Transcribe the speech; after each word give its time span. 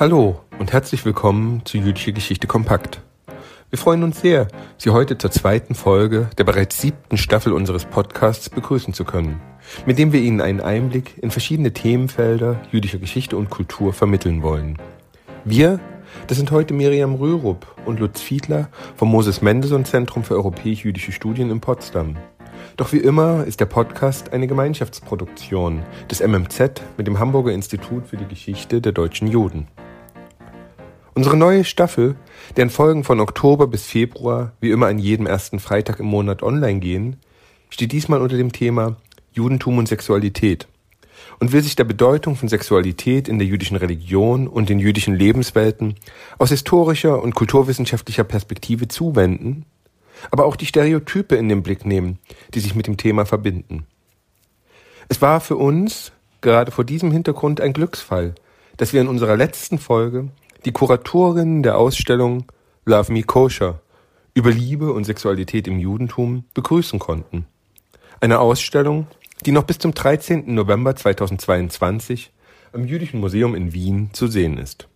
Hallo 0.00 0.40
und 0.58 0.72
herzlich 0.72 1.04
willkommen 1.04 1.60
zu 1.66 1.76
Jüdische 1.76 2.14
Geschichte 2.14 2.46
Kompakt. 2.46 3.02
Wir 3.68 3.78
freuen 3.78 4.02
uns 4.02 4.22
sehr, 4.22 4.48
Sie 4.78 4.88
heute 4.88 5.18
zur 5.18 5.30
zweiten 5.30 5.74
Folge 5.74 6.30
der 6.38 6.44
bereits 6.44 6.80
siebten 6.80 7.18
Staffel 7.18 7.52
unseres 7.52 7.84
Podcasts 7.84 8.48
begrüßen 8.48 8.94
zu 8.94 9.04
können, 9.04 9.42
mit 9.84 9.98
dem 9.98 10.14
wir 10.14 10.22
Ihnen 10.22 10.40
einen 10.40 10.62
Einblick 10.62 11.18
in 11.22 11.30
verschiedene 11.30 11.74
Themenfelder 11.74 12.62
jüdischer 12.72 12.96
Geschichte 12.96 13.36
und 13.36 13.50
Kultur 13.50 13.92
vermitteln 13.92 14.42
wollen. 14.42 14.78
Wir, 15.44 15.80
das 16.28 16.38
sind 16.38 16.50
heute 16.50 16.72
Miriam 16.72 17.16
Rürup 17.16 17.66
und 17.84 18.00
Lutz 18.00 18.22
Fiedler 18.22 18.70
vom 18.96 19.10
Moses 19.10 19.42
Mendelssohn 19.42 19.84
Zentrum 19.84 20.24
für 20.24 20.36
europäisch-jüdische 20.36 21.12
Studien 21.12 21.50
in 21.50 21.60
Potsdam. 21.60 22.16
Doch 22.78 22.94
wie 22.94 23.00
immer 23.00 23.44
ist 23.44 23.60
der 23.60 23.66
Podcast 23.66 24.32
eine 24.32 24.46
Gemeinschaftsproduktion 24.46 25.82
des 26.10 26.26
MMZ 26.26 26.80
mit 26.96 27.06
dem 27.06 27.18
Hamburger 27.18 27.52
Institut 27.52 28.06
für 28.06 28.16
die 28.16 28.28
Geschichte 28.28 28.80
der 28.80 28.92
deutschen 28.92 29.28
Juden. 29.28 29.68
Unsere 31.20 31.36
neue 31.36 31.64
Staffel, 31.64 32.16
deren 32.56 32.70
Folgen 32.70 33.04
von 33.04 33.20
Oktober 33.20 33.66
bis 33.66 33.84
Februar 33.84 34.52
wie 34.62 34.70
immer 34.70 34.86
an 34.86 34.98
jedem 34.98 35.26
ersten 35.26 35.60
Freitag 35.60 36.00
im 36.00 36.06
Monat 36.06 36.42
online 36.42 36.80
gehen, 36.80 37.16
steht 37.68 37.92
diesmal 37.92 38.22
unter 38.22 38.38
dem 38.38 38.52
Thema 38.52 38.96
Judentum 39.30 39.76
und 39.76 39.86
Sexualität 39.86 40.66
und 41.38 41.52
will 41.52 41.60
sich 41.60 41.76
der 41.76 41.84
Bedeutung 41.84 42.36
von 42.36 42.48
Sexualität 42.48 43.28
in 43.28 43.38
der 43.38 43.46
jüdischen 43.46 43.76
Religion 43.76 44.48
und 44.48 44.70
in 44.70 44.78
jüdischen 44.78 45.14
Lebenswelten 45.14 45.96
aus 46.38 46.48
historischer 46.48 47.22
und 47.22 47.34
kulturwissenschaftlicher 47.34 48.24
Perspektive 48.24 48.88
zuwenden, 48.88 49.66
aber 50.30 50.46
auch 50.46 50.56
die 50.56 50.64
Stereotype 50.64 51.36
in 51.36 51.50
den 51.50 51.62
Blick 51.62 51.84
nehmen, 51.84 52.18
die 52.54 52.60
sich 52.60 52.74
mit 52.74 52.86
dem 52.86 52.96
Thema 52.96 53.26
verbinden. 53.26 53.84
Es 55.10 55.20
war 55.20 55.42
für 55.42 55.56
uns 55.56 56.12
gerade 56.40 56.70
vor 56.72 56.84
diesem 56.84 57.12
Hintergrund 57.12 57.60
ein 57.60 57.74
Glücksfall, 57.74 58.34
dass 58.78 58.94
wir 58.94 59.02
in 59.02 59.08
unserer 59.08 59.36
letzten 59.36 59.78
Folge 59.78 60.30
die 60.64 60.72
Kuratorin 60.72 61.62
der 61.62 61.78
Ausstellung 61.78 62.44
Love 62.84 63.12
Me 63.12 63.22
Kosher 63.22 63.80
über 64.34 64.50
Liebe 64.50 64.92
und 64.92 65.04
Sexualität 65.04 65.66
im 65.66 65.78
Judentum 65.78 66.44
begrüßen 66.54 66.98
konnten. 66.98 67.46
Eine 68.20 68.40
Ausstellung, 68.40 69.06
die 69.46 69.52
noch 69.52 69.64
bis 69.64 69.78
zum 69.78 69.94
13. 69.94 70.54
November 70.54 70.94
2022 70.94 72.30
am 72.72 72.84
Jüdischen 72.84 73.20
Museum 73.20 73.54
in 73.54 73.72
Wien 73.72 74.10
zu 74.12 74.26
sehen 74.26 74.58
ist. 74.58 74.86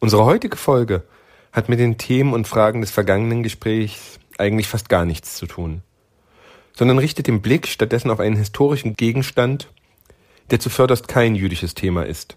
Unsere 0.00 0.24
heutige 0.24 0.56
Folge 0.56 1.04
hat 1.52 1.68
mit 1.68 1.78
den 1.78 1.96
Themen 1.96 2.32
und 2.32 2.48
Fragen 2.48 2.80
des 2.80 2.90
vergangenen 2.90 3.42
Gesprächs 3.42 4.18
eigentlich 4.38 4.66
fast 4.66 4.88
gar 4.88 5.04
nichts 5.04 5.36
zu 5.36 5.46
tun, 5.46 5.82
sondern 6.72 6.98
richtet 6.98 7.28
den 7.28 7.42
Blick 7.42 7.68
stattdessen 7.68 8.10
auf 8.10 8.20
einen 8.20 8.36
historischen 8.36 8.96
Gegenstand, 8.96 9.68
der 10.50 10.58
zuvörderst 10.58 11.06
kein 11.06 11.36
jüdisches 11.36 11.74
Thema 11.74 12.04
ist 12.04 12.36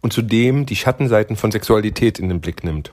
und 0.00 0.12
zudem 0.12 0.66
die 0.66 0.76
Schattenseiten 0.76 1.36
von 1.36 1.50
Sexualität 1.50 2.18
in 2.18 2.28
den 2.28 2.40
Blick 2.40 2.64
nimmt. 2.64 2.92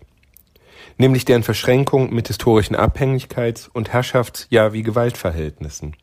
Nämlich 0.97 1.25
deren 1.25 1.43
Verschränkung 1.43 2.13
mit 2.13 2.27
historischen 2.27 2.75
Abhängigkeits- 2.75 3.69
und 3.71 3.91
Herrschafts- 3.91 4.47
ja 4.49 4.73
wie 4.73 4.83
Gewaltverhältnissen. 4.83 5.95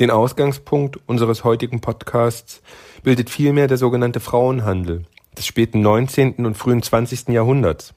Den 0.00 0.10
Ausgangspunkt 0.10 0.98
unseres 1.06 1.44
heutigen 1.44 1.80
Podcasts 1.80 2.60
bildet 3.02 3.30
vielmehr 3.30 3.66
der 3.66 3.78
sogenannte 3.78 4.20
Frauenhandel 4.20 5.04
des 5.36 5.46
späten 5.46 5.80
19. 5.80 6.44
und 6.44 6.56
frühen 6.56 6.82
20. 6.82 7.28
Jahrhunderts. 7.28 7.94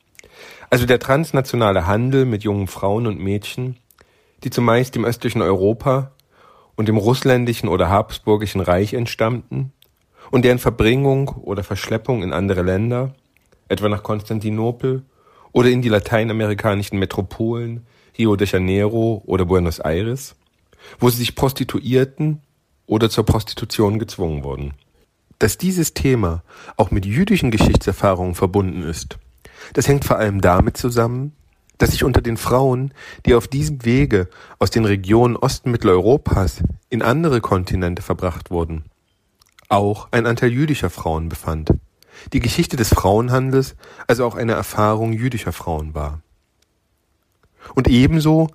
Also 0.69 0.85
der 0.85 0.99
transnationale 0.99 1.87
Handel 1.87 2.25
mit 2.25 2.43
jungen 2.43 2.67
Frauen 2.67 3.07
und 3.07 3.19
Mädchen, 3.19 3.77
die 4.43 4.49
zumeist 4.49 4.95
im 4.95 5.03
östlichen 5.03 5.41
Europa 5.41 6.11
und 6.77 6.87
dem 6.87 6.97
russländischen 6.97 7.67
oder 7.67 7.89
habsburgischen 7.89 8.61
Reich 8.61 8.93
entstammten 8.93 9.73
und 10.31 10.45
deren 10.45 10.59
Verbringung 10.59 11.29
oder 11.29 11.63
Verschleppung 11.63 12.23
in 12.23 12.33
andere 12.33 12.61
Länder, 12.61 13.13
etwa 13.67 13.89
nach 13.89 14.03
Konstantinopel 14.03 15.03
oder 15.51 15.69
in 15.69 15.81
die 15.81 15.89
lateinamerikanischen 15.89 16.99
Metropolen 16.99 17.85
Rio 18.17 18.35
de 18.35 18.47
Janeiro 18.47 19.21
oder 19.25 19.45
Buenos 19.45 19.79
Aires, 19.79 20.35
wo 20.99 21.09
sie 21.09 21.17
sich 21.17 21.35
prostituierten 21.35 22.41
oder 22.85 23.09
zur 23.09 23.25
Prostitution 23.25 23.99
gezwungen 23.99 24.43
wurden. 24.43 24.73
Dass 25.37 25.57
dieses 25.57 25.93
Thema 25.93 26.43
auch 26.75 26.91
mit 26.91 27.05
jüdischen 27.05 27.51
Geschichtserfahrungen 27.51 28.35
verbunden 28.35 28.83
ist, 28.83 29.17
das 29.73 29.87
hängt 29.87 30.05
vor 30.05 30.17
allem 30.17 30.41
damit 30.41 30.77
zusammen, 30.77 31.33
dass 31.77 31.91
sich 31.91 32.03
unter 32.03 32.21
den 32.21 32.35
Frauen, 32.35 32.93
die 33.25 33.35
auf 33.35 33.47
diesem 33.47 33.85
Wege 33.85 34.27
aus 34.59 34.69
den 34.69 34.83
Regionen 34.83 35.37
Ostmitteleuropas 35.37 36.61
in 36.89 37.01
andere 37.01 37.39
Kontinente 37.39 38.01
verbracht 38.01 38.51
wurden, 38.51 38.83
auch 39.69 40.09
ein 40.11 40.25
Anteil 40.25 40.51
jüdischer 40.51 40.89
Frauen 40.89 41.29
befand. 41.29 41.71
Die 42.33 42.39
Geschichte 42.39 42.75
des 42.75 42.89
Frauenhandels 42.89 43.75
also 44.07 44.25
auch 44.25 44.35
eine 44.35 44.53
Erfahrung 44.53 45.13
jüdischer 45.13 45.53
Frauen 45.53 45.93
war. 45.93 46.21
Und 47.75 47.87
ebenso, 47.87 48.49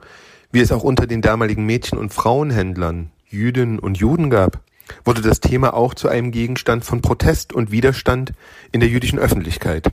wie 0.53 0.61
es 0.61 0.73
auch 0.73 0.83
unter 0.83 1.07
den 1.07 1.23
damaligen 1.23 1.65
Mädchen- 1.65 1.99
und 1.99 2.13
Frauenhändlern 2.13 3.11
Jüdinnen 3.27 3.79
und 3.79 3.97
Juden 3.97 4.29
gab, 4.29 4.61
wurde 5.05 5.23
das 5.23 5.41
Thema 5.41 5.75
auch 5.75 5.95
zu 5.95 6.09
einem 6.09 6.31
Gegenstand 6.31 6.85
von 6.85 7.01
Protest 7.01 7.53
und 7.53 7.71
Widerstand 7.71 8.33
in 8.71 8.81
der 8.81 8.89
jüdischen 8.89 9.19
Öffentlichkeit. 9.19 9.91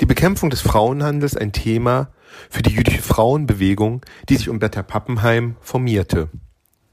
Die 0.00 0.06
Bekämpfung 0.06 0.50
des 0.50 0.60
Frauenhandels 0.60 1.36
ein 1.36 1.52
Thema 1.52 2.08
für 2.50 2.62
die 2.62 2.72
jüdische 2.72 3.02
Frauenbewegung, 3.02 4.02
die 4.28 4.36
sich 4.36 4.48
um 4.48 4.58
Bertha 4.58 4.82
Pappenheim 4.82 5.56
formierte. 5.60 6.28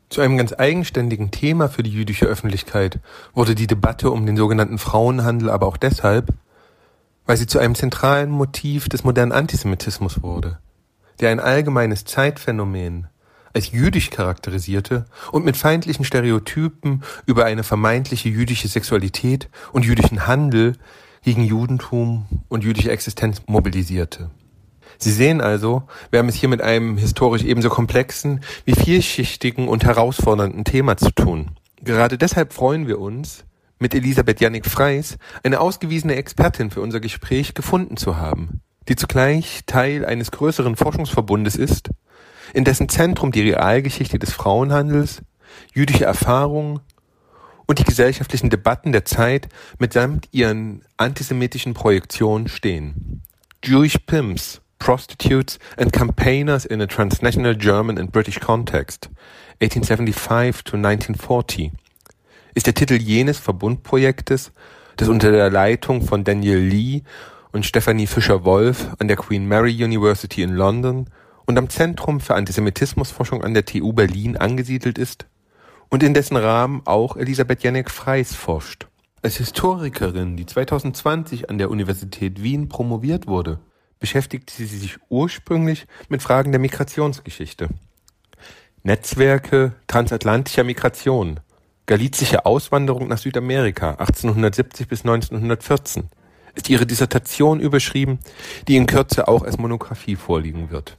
Zu 0.09 0.21
einem 0.21 0.37
ganz 0.37 0.53
eigenständigen 0.57 1.29
Thema 1.29 1.69
für 1.69 1.83
die 1.83 1.91
jüdische 1.91 2.25
Öffentlichkeit 2.25 2.99
wurde 3.33 3.53
die 3.53 3.67
Debatte 3.67 4.09
um 4.09 4.25
den 4.25 4.37
sogenannten 4.37 4.79
Frauenhandel 4.79 5.51
aber 5.51 5.67
auch 5.67 5.77
deshalb, 5.77 6.33
weil 7.27 7.37
sie 7.37 7.45
zu 7.45 7.59
einem 7.59 7.75
zentralen 7.75 8.31
Motiv 8.31 8.89
des 8.89 9.03
modernen 9.03 9.31
Antisemitismus 9.31 10.23
wurde, 10.23 10.57
der 11.19 11.29
ein 11.29 11.39
allgemeines 11.39 12.05
Zeitphänomen 12.05 13.07
als 13.53 13.71
jüdisch 13.71 14.09
charakterisierte 14.09 15.05
und 15.31 15.45
mit 15.45 15.57
feindlichen 15.57 16.05
Stereotypen 16.05 17.03
über 17.27 17.45
eine 17.45 17.63
vermeintliche 17.63 18.29
jüdische 18.29 18.67
Sexualität 18.67 19.47
und 19.73 19.85
jüdischen 19.85 20.25
Handel 20.25 20.75
gegen 21.23 21.43
Judentum 21.43 22.25
und 22.47 22.63
jüdische 22.63 22.91
Existenz 22.91 23.43
mobilisierte. 23.45 24.31
Sie 25.01 25.11
sehen 25.13 25.39
also, 25.39 25.83
wir 26.11 26.19
haben 26.19 26.27
es 26.27 26.35
hier 26.35 26.49
mit 26.49 26.61
einem 26.61 26.97
historisch 26.97 27.43
ebenso 27.43 27.69
komplexen 27.69 28.41
wie 28.65 28.75
vielschichtigen 28.75 29.69
und 29.69 29.85
herausfordernden 29.85 30.65
Thema 30.65 30.97
zu 30.97 31.11
tun. 31.11 31.51
Gerade 31.81 32.17
deshalb 32.17 32.51
freuen 32.51 32.85
wir 32.85 32.99
uns, 32.99 33.45
mit 33.79 33.95
Elisabeth 33.95 34.41
Jannik 34.41 34.65
Freis 34.65 35.17
eine 35.41 35.61
ausgewiesene 35.61 36.15
Expertin 36.15 36.69
für 36.69 36.81
unser 36.81 36.99
Gespräch 36.99 37.53
gefunden 37.53 37.95
zu 37.95 38.17
haben, 38.17 38.59
die 38.89 38.97
zugleich 38.97 39.61
Teil 39.65 40.03
eines 40.05 40.31
größeren 40.31 40.75
Forschungsverbundes 40.75 41.55
ist, 41.55 41.89
in 42.53 42.65
dessen 42.65 42.89
Zentrum 42.89 43.31
die 43.31 43.49
Realgeschichte 43.49 44.19
des 44.19 44.33
Frauenhandels, 44.33 45.21
jüdische 45.73 46.03
Erfahrungen 46.03 46.81
und 47.67 47.79
die 47.79 47.85
gesellschaftlichen 47.85 48.49
Debatten 48.49 48.91
der 48.91 49.05
Zeit 49.05 49.47
mitsamt 49.77 50.27
ihren 50.31 50.81
antisemitischen 50.97 51.73
Projektionen 51.73 52.49
stehen. 52.49 53.21
Jewish 53.63 53.97
Pimps 54.05 54.61
Prostitutes 54.79 55.59
and 55.77 55.91
Campaigners 55.91 56.65
in 56.65 56.81
a 56.81 56.87
Transnational 56.87 57.53
German 57.53 57.99
and 57.99 58.11
British 58.11 58.39
Context, 58.39 59.09
1875 59.61 60.63
to 60.63 60.77
1940, 60.77 61.71
ist 62.55 62.65
der 62.65 62.73
Titel 62.73 62.95
jenes 62.95 63.37
Verbundprojektes, 63.37 64.51
das 64.97 65.07
unter 65.07 65.31
der 65.31 65.49
Leitung 65.49 66.01
von 66.01 66.23
Daniel 66.23 66.59
Lee 66.59 67.03
und 67.51 67.65
Stephanie 67.65 68.07
Fischer-Wolf 68.07 68.87
an 68.99 69.07
der 69.07 69.17
Queen 69.17 69.47
Mary 69.47 69.83
University 69.83 70.41
in 70.41 70.53
London 70.53 71.09
und 71.45 71.57
am 71.57 71.69
Zentrum 71.69 72.19
für 72.19 72.35
Antisemitismusforschung 72.35 73.43
an 73.43 73.53
der 73.53 73.65
TU 73.65 73.93
Berlin 73.93 74.37
angesiedelt 74.37 74.97
ist 74.97 75.27
und 75.89 76.03
in 76.03 76.13
dessen 76.13 76.37
Rahmen 76.37 76.81
auch 76.85 77.17
Elisabeth 77.17 77.63
Janek 77.63 77.91
Freis 77.91 78.33
forscht. 78.33 78.87
Als 79.21 79.37
Historikerin, 79.37 80.37
die 80.37 80.45
2020 80.45 81.49
an 81.49 81.57
der 81.57 81.69
Universität 81.69 82.41
Wien 82.41 82.69
promoviert 82.69 83.27
wurde, 83.27 83.59
beschäftigte 83.99 84.53
sie 84.53 84.65
sich 84.65 84.97
ursprünglich 85.09 85.85
mit 86.07 86.21
Fragen 86.21 86.51
der 86.51 86.59
Migrationsgeschichte. 86.59 87.69
Netzwerke 88.83 89.73
transatlantischer 89.87 90.63
Migration, 90.63 91.41
galizische 91.85 92.45
Auswanderung 92.45 93.07
nach 93.07 93.17
Südamerika 93.17 93.91
1870 93.91 94.87
bis 94.87 95.01
1914 95.01 96.09
ist 96.55 96.69
ihre 96.69 96.85
Dissertation 96.85 97.59
überschrieben, 97.59 98.19
die 98.67 98.75
in 98.75 98.85
Kürze 98.85 99.27
auch 99.27 99.43
als 99.43 99.57
Monographie 99.57 100.15
vorliegen 100.15 100.71
wird. 100.71 100.97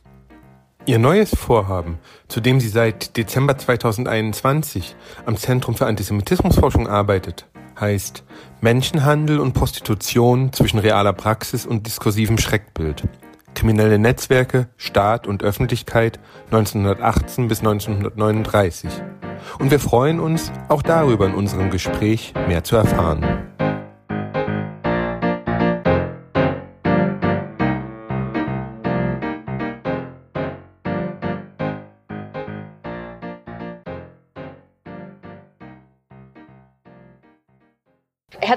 Ihr 0.87 0.99
neues 0.99 1.35
Vorhaben, 1.35 1.99
zu 2.29 2.41
dem 2.41 2.61
sie 2.61 2.69
seit 2.69 3.17
Dezember 3.17 3.59
2021 3.59 4.97
am 5.27 5.37
Zentrum 5.37 5.75
für 5.75 5.87
Antisemitismusforschung 5.87 6.89
arbeitet, 6.89 7.47
heißt 7.81 8.25
Menschenhandel 8.61 9.41
und 9.41 9.53
Prostitution 9.53 10.53
zwischen 10.53 10.79
realer 10.79 11.13
Praxis 11.13 11.67
und 11.67 11.87
diskursivem 11.87 12.39
Schreckbild. 12.39 13.05
Kriminelle 13.55 13.99
Netzwerke, 13.99 14.69
Staat 14.77 15.27
und 15.27 15.43
Öffentlichkeit 15.43 16.21
1918 16.47 17.49
bis 17.49 17.61
1939. 17.61 18.91
Und 19.59 19.71
wir 19.71 19.81
freuen 19.81 20.21
uns, 20.21 20.53
auch 20.69 20.83
darüber 20.83 21.27
in 21.27 21.35
unserem 21.35 21.71
Gespräch 21.71 22.33
mehr 22.49 22.65
zu 22.65 22.77
erfahren. 22.77 23.50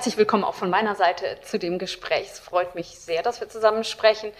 Herzlich 0.03 0.17
willkommen 0.17 0.43
auch 0.43 0.55
von 0.55 0.69
meiner 0.69 0.95
Seite 0.95 1.37
zu 1.43 1.57
dem 1.57 1.79
Gespräch. 1.79 2.27
Es 2.29 2.37
freut 2.37 2.75
mich 2.75 2.99
sehr, 2.99 3.23
dass 3.23 3.39
wir 3.39 3.47
zusammen 3.47 3.85
sprechen, 3.85 4.33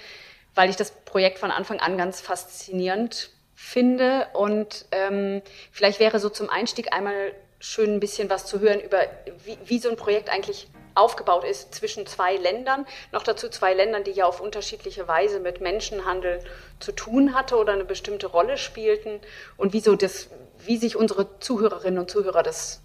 weil 0.56 0.70
ich 0.70 0.76
das 0.76 0.92
Projekt 0.92 1.40
von 1.40 1.52
Anfang 1.52 1.80
an 1.80 1.98
ganz 1.98 2.20
faszinierend 2.20 3.30
finde. 3.56 4.28
Und 4.34 4.86
ähm, 4.92 5.42
vielleicht 5.72 6.02
wäre 6.02 6.20
so 6.20 6.28
zum 6.28 6.50
Einstieg 6.50 6.92
einmal 6.92 7.32
schön 7.62 7.94
ein 7.94 8.02
bisschen 8.02 8.30
was 8.30 8.46
zu 8.46 8.60
hören 8.60 8.82
über, 8.82 9.04
wie, 9.46 9.58
wie 9.64 9.80
so 9.80 9.90
ein 9.90 9.96
Projekt 9.96 10.30
eigentlich 10.30 10.68
aufgebaut 10.96 11.46
ist 11.46 11.74
zwischen 11.74 12.06
zwei 12.08 12.36
Ländern. 12.36 12.86
Noch 13.14 13.24
dazu 13.24 13.48
zwei 13.48 13.74
Ländern, 13.74 14.04
die 14.04 14.12
ja 14.12 14.26
auf 14.26 14.42
unterschiedliche 14.42 15.08
Weise 15.08 15.40
mit 15.40 15.62
Menschenhandel 15.62 16.44
zu 16.82 16.92
tun 16.92 17.34
hatte 17.34 17.56
oder 17.56 17.72
eine 17.72 17.86
bestimmte 17.86 18.28
Rolle 18.28 18.58
spielten. 18.58 19.22
Und 19.56 19.72
wie, 19.72 19.80
so 19.80 19.96
das, 19.96 20.28
wie 20.60 20.76
sich 20.76 20.98
unsere 20.98 21.40
Zuhörerinnen 21.40 22.00
und 22.00 22.12
Zuhörer 22.12 22.44
das, 22.44 22.83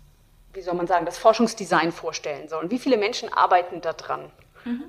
wie 0.59 0.63
soll 0.63 0.75
man 0.75 0.89
sagen, 0.89 1.07
das 1.07 1.19
Forschungsdesign 1.19 1.93
vorstellen 1.93 2.49
sollen. 2.49 2.69
Wie 2.71 2.81
viele 2.81 2.97
Menschen 2.97 3.33
arbeiten 3.33 3.81
da 3.81 3.93
dran? 3.93 4.23
Mhm. 4.65 4.83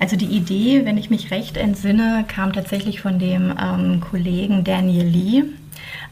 Also 0.00 0.16
die 0.16 0.26
Idee, 0.26 0.84
wenn 0.84 0.98
ich 0.98 1.08
mich 1.08 1.30
recht 1.30 1.56
entsinne, 1.56 2.24
kam 2.26 2.52
tatsächlich 2.52 3.00
von 3.00 3.20
dem 3.20 3.56
ähm, 3.56 4.00
Kollegen 4.00 4.64
Daniel 4.64 5.06
Lee, 5.06 5.44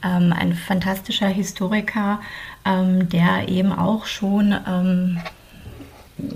ähm, 0.05 0.33
ein 0.33 0.55
fantastischer 0.55 1.27
Historiker, 1.27 2.21
ähm, 2.65 3.09
der 3.09 3.49
eben 3.49 3.73
auch 3.73 4.07
schon 4.07 4.55
ähm, 4.69 5.21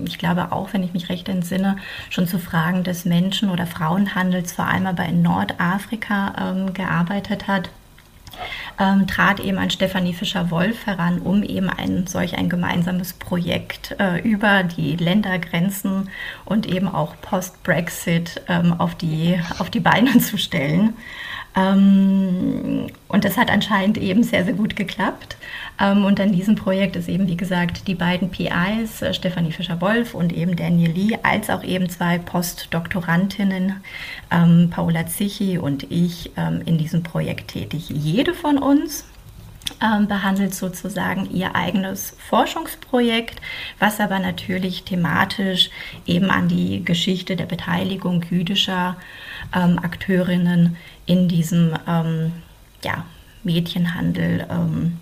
ich 0.05 0.17
glaube 0.17 0.51
auch, 0.51 0.73
wenn 0.73 0.83
ich 0.83 0.91
mich 0.91 1.07
recht 1.07 1.29
entsinne, 1.29 1.77
schon 2.09 2.27
zu 2.27 2.39
Fragen 2.39 2.83
des 2.83 3.05
Menschen- 3.05 3.49
oder 3.49 3.65
Frauenhandels 3.65 4.51
vor 4.51 4.65
allem 4.65 4.85
aber 4.85 5.05
in 5.05 5.21
Nordafrika 5.21 6.33
ähm, 6.37 6.73
gearbeitet 6.73 7.47
hat. 7.47 7.69
Ähm, 8.79 9.07
trat 9.07 9.39
eben 9.39 9.57
an 9.57 9.69
Stefanie 9.69 10.13
Fischer-Wolf 10.13 10.85
heran, 10.85 11.19
um 11.19 11.43
eben 11.43 11.69
ein 11.69 12.05
solch 12.07 12.37
ein 12.37 12.49
gemeinsames 12.49 13.13
Projekt 13.13 13.95
äh, 13.99 14.19
über 14.21 14.63
die 14.63 14.95
Ländergrenzen 14.95 16.09
und 16.45 16.65
eben 16.67 16.87
auch 16.87 17.15
post-Brexit 17.21 18.41
ähm, 18.47 18.73
auf, 18.79 18.95
die, 18.95 19.39
auf 19.59 19.69
die 19.69 19.79
Beine 19.79 20.17
zu 20.19 20.37
stellen. 20.37 20.93
Ähm, 21.57 22.87
und 23.07 23.25
das 23.25 23.35
hat 23.35 23.49
anscheinend 23.49 23.97
eben 23.97 24.23
sehr, 24.23 24.45
sehr 24.45 24.53
gut 24.53 24.75
geklappt. 24.75 25.37
Ähm, 25.79 26.05
und 26.05 26.19
an 26.19 26.31
diesem 26.31 26.55
Projekt 26.55 26.95
ist 26.95 27.09
eben, 27.09 27.27
wie 27.27 27.37
gesagt, 27.37 27.87
die 27.87 27.95
beiden 27.95 28.29
PIs, 28.29 29.01
äh, 29.01 29.13
Stefanie 29.13 29.51
Fischer-Wolf 29.51 30.13
und 30.13 30.31
eben 30.33 30.55
Daniel 30.55 30.91
Lee, 30.91 31.17
als 31.23 31.49
auch 31.49 31.63
eben 31.63 31.89
zwei 31.89 32.19
Postdoktorantinnen, 32.19 33.81
ähm, 34.29 34.69
Paula 34.69 35.07
Zichi 35.07 35.57
und 35.57 35.91
ich, 35.91 36.31
ähm, 36.37 36.61
in 36.65 36.77
diesem 36.77 37.01
Projekt 37.01 37.49
tätig. 37.49 37.89
Jede 37.89 38.33
von 38.33 38.59
uns 38.59 39.05
ähm, 39.81 40.07
behandelt 40.07 40.53
sozusagen 40.53 41.29
ihr 41.31 41.55
eigenes 41.55 42.15
Forschungsprojekt, 42.29 43.41
was 43.79 43.99
aber 43.99 44.19
natürlich 44.19 44.83
thematisch 44.83 45.69
eben 46.05 46.29
an 46.29 46.47
die 46.47 46.85
Geschichte 46.85 47.35
der 47.35 47.45
Beteiligung 47.45 48.23
jüdischer 48.29 48.95
ähm, 49.55 49.79
Akteurinnen 49.79 50.75
in 51.05 51.27
diesem 51.27 51.73
ähm, 51.87 52.31
ja, 52.83 53.05
Mädchenhandel 53.43 54.47
ähm, 54.49 54.97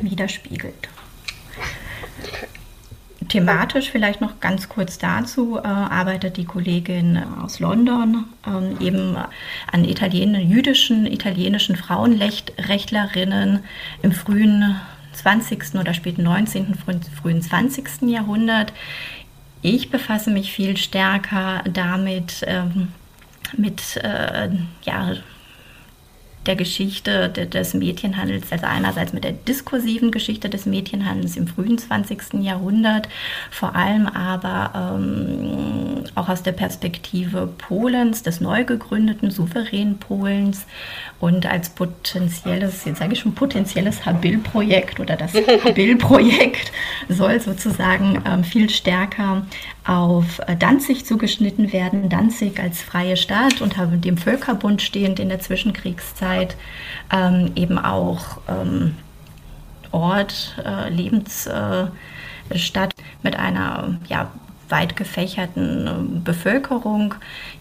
widerspiegelt. 0.00 0.88
Thematisch 3.28 3.90
vielleicht 3.90 4.20
noch 4.22 4.40
ganz 4.40 4.68
kurz 4.68 4.96
dazu 4.96 5.58
äh, 5.58 5.66
arbeitet 5.66 6.38
die 6.38 6.46
Kollegin 6.46 7.22
aus 7.42 7.60
London 7.60 8.24
ähm, 8.46 8.76
eben 8.80 9.16
an 9.70 9.84
Italien, 9.84 10.34
jüdischen, 10.34 11.06
italienischen 11.06 11.76
Frauenrechtlerinnen 11.76 13.60
im 14.02 14.12
frühen 14.12 14.76
20. 15.12 15.74
oder 15.74 15.92
späten 15.94 16.22
19., 16.22 16.74
frühen 17.20 17.42
20. 17.42 18.02
Jahrhundert. 18.02 18.72
Ich 19.60 19.90
befasse 19.90 20.30
mich 20.30 20.52
viel 20.52 20.76
stärker 20.76 21.64
damit, 21.64 22.44
ähm, 22.46 22.92
mit 23.56 23.96
äh, 23.96 24.50
ja, 24.82 25.12
der 26.48 26.56
Geschichte 26.56 27.28
des 27.28 27.74
Mädchenhandels, 27.74 28.50
also 28.50 28.66
einerseits 28.66 29.12
mit 29.12 29.22
der 29.22 29.32
diskursiven 29.32 30.10
Geschichte 30.10 30.48
des 30.48 30.66
Mädchenhandels 30.66 31.36
im 31.36 31.46
frühen 31.46 31.78
20. 31.78 32.42
Jahrhundert, 32.42 33.08
vor 33.50 33.76
allem 33.76 34.06
aber 34.06 34.96
ähm, 34.96 36.04
auch 36.14 36.28
aus 36.28 36.42
der 36.42 36.52
Perspektive 36.52 37.48
Polens, 37.58 38.22
des 38.22 38.40
neu 38.40 38.64
gegründeten 38.64 39.30
souveränen 39.30 39.98
Polens 39.98 40.66
und 41.20 41.46
als 41.46 41.68
potenzielles, 41.68 42.84
jetzt 42.84 42.98
sage 42.98 43.12
ich 43.12 43.20
schon 43.20 43.34
potenzielles 43.34 44.06
Habil-Projekt 44.06 45.00
oder 45.00 45.16
das 45.16 45.34
Habil-Projekt 45.34 46.72
soll 47.08 47.40
sozusagen 47.40 48.22
ähm, 48.26 48.42
viel 48.42 48.70
stärker 48.70 49.42
auf 49.84 50.38
äh, 50.46 50.54
Danzig 50.56 51.06
zugeschnitten 51.06 51.72
werden. 51.72 52.08
Danzig 52.08 52.60
als 52.60 52.82
freie 52.82 53.16
Stadt 53.16 53.60
unter 53.60 53.86
dem 53.86 54.16
Völkerbund 54.16 54.82
stehend 54.82 55.18
in 55.18 55.28
der 55.28 55.40
Zwischenkriegszeit 55.40 56.37
ähm, 57.12 57.52
eben 57.54 57.78
auch 57.78 58.38
ähm, 58.48 58.96
Ort, 59.90 60.56
äh, 60.64 60.90
Lebensstadt 60.90 61.92
äh, 62.96 63.02
mit 63.22 63.36
einer 63.36 63.96
ja, 64.08 64.30
weit 64.68 64.96
gefächerten 64.96 65.86
ähm, 65.86 66.24
Bevölkerung, 66.24 67.14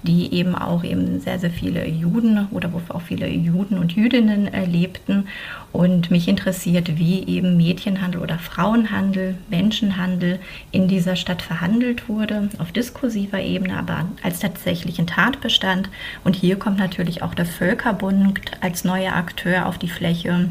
die 0.04 0.34
eben 0.34 0.56
auch 0.56 0.84
eben 0.84 1.20
sehr, 1.20 1.40
sehr 1.40 1.52
viele 1.52 1.88
Juden 1.88 2.48
oder 2.52 2.72
wo 2.74 2.82
auch 2.94 3.02
viele 3.02 3.28
Juden 3.28 3.78
und 3.78 3.94
Jüdinnen 3.94 4.50
lebten. 4.66 5.28
Und 5.72 6.12
mich 6.12 6.28
interessiert, 6.28 6.98
wie 6.98 7.24
eben 7.26 7.58
Mädchenhandel 7.58 8.22
oder 8.22 8.40
Frauenhandel, 8.40 9.38
Menschenhandel 9.50 10.40
in 10.72 10.88
dieser 10.88 11.16
Stadt 11.16 11.42
verhandelt 11.42 12.08
wurde, 12.10 12.50
auf 12.60 12.72
diskursiver 12.72 13.40
Ebene, 13.40 13.78
aber 13.78 14.06
als 14.24 14.40
tatsächlichen 14.40 15.08
Tatbestand. 15.08 15.90
Und 16.24 16.36
hier 16.36 16.58
kommt 16.58 16.78
natürlich 16.78 17.22
auch 17.22 17.34
der 17.34 17.46
Völkerbund 17.46 18.40
als 18.62 18.84
neuer 18.84 19.14
Akteur 19.14 19.66
auf 19.66 19.78
die 19.78 19.90
Fläche 19.90 20.50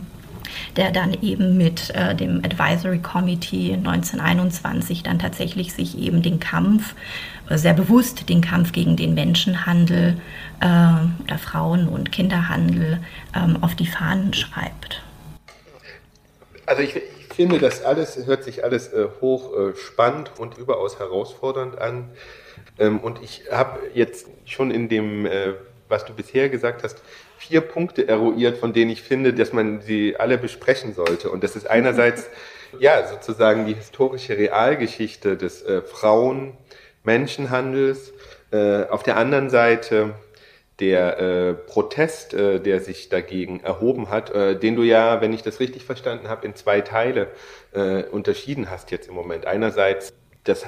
der 0.76 0.90
dann 0.90 1.16
eben 1.22 1.56
mit 1.56 1.90
äh, 1.94 2.14
dem 2.14 2.42
Advisory 2.44 2.98
Committee 2.98 3.74
1921 3.74 5.02
dann 5.02 5.18
tatsächlich 5.18 5.72
sich 5.72 5.98
eben 5.98 6.22
den 6.22 6.40
Kampf, 6.40 6.94
sehr 7.50 7.74
bewusst 7.74 8.28
den 8.28 8.40
Kampf 8.40 8.72
gegen 8.72 8.96
den 8.96 9.14
Menschenhandel 9.14 10.20
äh, 10.60 10.64
oder 11.24 11.38
Frauen- 11.38 11.88
und 11.88 12.12
Kinderhandel 12.12 13.00
ähm, 13.34 13.62
auf 13.62 13.74
die 13.74 13.86
Fahnen 13.86 14.32
schreibt. 14.34 15.02
Also 16.66 16.82
ich, 16.82 16.96
ich, 16.96 17.02
finde, 17.34 17.58
das 17.58 17.84
alles 17.84 18.26
hört 18.26 18.42
sich 18.44 18.64
alles 18.64 18.92
äh, 18.92 19.06
hoch 19.20 19.52
äh, 19.56 19.76
spannend 19.76 20.32
und 20.38 20.58
überaus 20.58 20.98
herausfordernd 20.98 21.78
an. 21.78 22.08
Ähm, 22.78 22.98
und 22.98 23.22
ich 23.22 23.42
habe 23.50 23.78
jetzt 23.94 24.26
schon 24.44 24.70
in 24.70 24.88
dem, 24.88 25.26
äh, 25.26 25.54
was 25.88 26.04
du 26.04 26.12
bisher 26.12 26.48
gesagt 26.48 26.82
hast, 26.82 27.02
vier 27.38 27.60
Punkte 27.60 28.08
eruiert, 28.08 28.58
von 28.58 28.72
denen 28.72 28.90
ich 28.90 29.02
finde, 29.02 29.32
dass 29.34 29.52
man 29.52 29.80
sie 29.80 30.16
alle 30.16 30.38
besprechen 30.38 30.94
sollte. 30.94 31.30
Und 31.30 31.44
das 31.44 31.54
ist 31.56 31.68
einerseits 31.68 32.28
ja 32.78 33.06
sozusagen 33.06 33.66
die 33.66 33.74
historische 33.74 34.36
Realgeschichte 34.36 35.36
des 35.36 35.62
äh, 35.62 35.82
Frauen-Menschenhandels, 35.82 38.12
äh, 38.52 38.84
auf 38.84 39.02
der 39.02 39.16
anderen 39.16 39.50
Seite 39.50 40.14
der 40.80 41.18
äh, 41.18 41.54
Protest, 41.54 42.34
äh, 42.34 42.60
der 42.60 42.80
sich 42.80 43.08
dagegen 43.08 43.60
erhoben 43.60 44.10
hat, 44.10 44.30
äh, 44.30 44.58
den 44.58 44.76
du 44.76 44.82
ja, 44.82 45.22
wenn 45.22 45.32
ich 45.32 45.42
das 45.42 45.58
richtig 45.58 45.84
verstanden 45.84 46.28
habe, 46.28 46.46
in 46.46 46.54
zwei 46.54 46.82
Teile 46.82 47.28
äh, 47.72 48.02
unterschieden 48.04 48.70
hast 48.70 48.90
jetzt 48.90 49.08
im 49.08 49.14
Moment. 49.14 49.46
Einerseits 49.46 50.12
das 50.44 50.64
äh, 50.64 50.66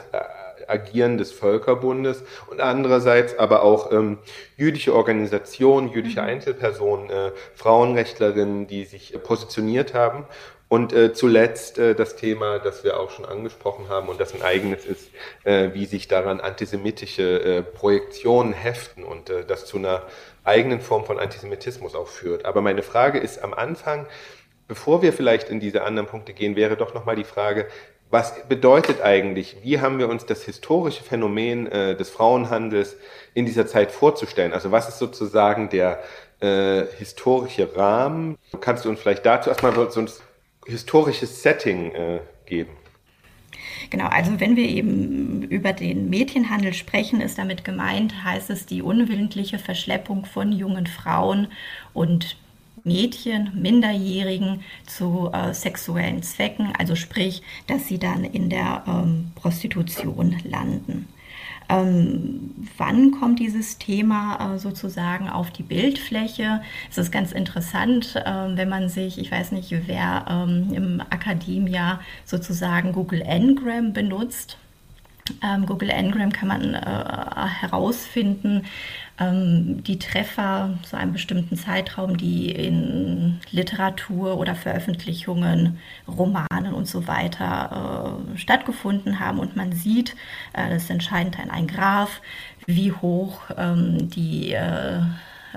Agieren 0.68 1.18
des 1.18 1.32
Völkerbundes 1.32 2.22
und 2.50 2.60
andererseits 2.60 3.38
aber 3.38 3.62
auch 3.62 3.92
ähm, 3.92 4.18
jüdische 4.56 4.94
Organisationen, 4.94 5.90
jüdische 5.90 6.22
mhm. 6.22 6.28
Einzelpersonen, 6.28 7.10
äh, 7.10 7.32
Frauenrechtlerinnen, 7.54 8.66
die 8.66 8.84
sich 8.84 9.14
äh, 9.14 9.18
positioniert 9.18 9.94
haben. 9.94 10.24
Und 10.68 10.92
äh, 10.92 11.14
zuletzt 11.14 11.78
äh, 11.78 11.94
das 11.94 12.16
Thema, 12.16 12.58
das 12.58 12.84
wir 12.84 13.00
auch 13.00 13.10
schon 13.10 13.24
angesprochen 13.24 13.88
haben 13.88 14.08
und 14.08 14.20
das 14.20 14.34
ein 14.34 14.42
eigenes 14.42 14.84
ist, 14.84 15.10
äh, 15.44 15.70
wie 15.72 15.86
sich 15.86 16.08
daran 16.08 16.40
antisemitische 16.40 17.42
äh, 17.42 17.62
Projektionen 17.62 18.52
heften 18.52 19.02
und 19.02 19.30
äh, 19.30 19.44
das 19.46 19.64
zu 19.64 19.78
einer 19.78 20.02
eigenen 20.44 20.82
Form 20.82 21.06
von 21.06 21.18
Antisemitismus 21.18 21.94
auch 21.94 22.08
führt. 22.08 22.44
Aber 22.44 22.60
meine 22.60 22.82
Frage 22.82 23.18
ist 23.18 23.42
am 23.42 23.54
Anfang, 23.54 24.06
bevor 24.66 25.00
wir 25.00 25.14
vielleicht 25.14 25.48
in 25.48 25.58
diese 25.58 25.84
anderen 25.84 26.06
Punkte 26.06 26.34
gehen, 26.34 26.54
wäre 26.54 26.76
doch 26.76 26.92
nochmal 26.92 27.16
die 27.16 27.24
Frage, 27.24 27.66
was 28.10 28.48
bedeutet 28.48 29.02
eigentlich, 29.02 29.56
wie 29.62 29.80
haben 29.80 29.98
wir 29.98 30.08
uns 30.08 30.24
das 30.24 30.44
historische 30.44 31.02
Phänomen 31.02 31.66
äh, 31.66 31.96
des 31.96 32.10
Frauenhandels 32.10 32.96
in 33.34 33.44
dieser 33.44 33.66
Zeit 33.66 33.92
vorzustellen? 33.92 34.52
Also 34.52 34.70
was 34.70 34.88
ist 34.88 34.98
sozusagen 34.98 35.68
der 35.68 36.02
äh, 36.40 36.84
historische 36.98 37.76
Rahmen? 37.76 38.38
Kannst 38.60 38.84
du 38.84 38.88
uns 38.88 39.00
vielleicht 39.00 39.26
dazu 39.26 39.50
erstmal 39.50 39.74
so 39.90 40.00
ein 40.00 40.08
historisches 40.66 41.42
Setting 41.42 41.92
äh, 41.92 42.20
geben? 42.46 42.70
Genau, 43.90 44.06
also 44.06 44.38
wenn 44.40 44.56
wir 44.56 44.68
eben 44.68 45.42
über 45.44 45.72
den 45.72 46.10
Mädchenhandel 46.10 46.74
sprechen, 46.74 47.20
ist 47.20 47.38
damit 47.38 47.64
gemeint, 47.64 48.24
heißt 48.24 48.50
es 48.50 48.66
die 48.66 48.82
unwillentliche 48.82 49.58
Verschleppung 49.58 50.24
von 50.26 50.52
jungen 50.52 50.86
Frauen 50.86 51.48
und 51.94 52.36
Mädchen, 52.84 53.50
Minderjährigen 53.54 54.60
zu 54.86 55.30
äh, 55.32 55.52
sexuellen 55.54 56.22
Zwecken, 56.22 56.72
also 56.78 56.94
sprich, 56.94 57.42
dass 57.66 57.86
sie 57.86 57.98
dann 57.98 58.24
in 58.24 58.50
der 58.50 58.84
ähm, 58.86 59.32
Prostitution 59.34 60.36
landen. 60.44 61.08
Ähm, 61.70 62.54
wann 62.78 63.10
kommt 63.10 63.40
dieses 63.40 63.76
Thema 63.76 64.54
äh, 64.54 64.58
sozusagen 64.58 65.28
auf 65.28 65.50
die 65.50 65.62
Bildfläche? 65.62 66.62
Es 66.90 66.96
ist 66.96 67.12
ganz 67.12 67.32
interessant, 67.32 68.16
äh, 68.16 68.56
wenn 68.56 68.70
man 68.70 68.88
sich, 68.88 69.18
ich 69.18 69.30
weiß 69.30 69.52
nicht, 69.52 69.70
wer 69.86 70.24
ähm, 70.30 70.72
im 70.72 71.00
Akademia 71.10 72.00
sozusagen 72.24 72.92
Google 72.92 73.22
Ngram 73.22 73.92
benutzt. 73.92 74.56
Ähm, 75.42 75.66
Google 75.66 75.90
Ngram 75.90 76.32
kann 76.32 76.48
man 76.48 76.72
äh, 76.72 76.80
herausfinden, 77.60 78.64
ähm, 79.20 79.82
die 79.84 79.98
Treffer 79.98 80.78
zu 80.82 80.96
einem 80.96 81.12
bestimmten 81.12 81.56
Zeitraum, 81.56 82.16
die 82.16 82.50
in 82.50 83.40
Literatur 83.50 84.38
oder 84.38 84.54
Veröffentlichungen, 84.54 85.78
Romanen 86.06 86.74
und 86.74 86.86
so 86.86 87.06
weiter 87.06 88.22
äh, 88.34 88.38
stattgefunden 88.38 89.20
haben. 89.20 89.38
Und 89.38 89.56
man 89.56 89.72
sieht, 89.72 90.14
äh, 90.52 90.68
das 90.70 90.84
ist 90.84 90.90
entscheidend 90.90 91.38
ein 91.50 91.66
Graph, 91.66 92.20
wie 92.66 92.92
hoch 92.92 93.40
ähm, 93.56 94.10
die 94.10 94.52
äh, 94.52 95.00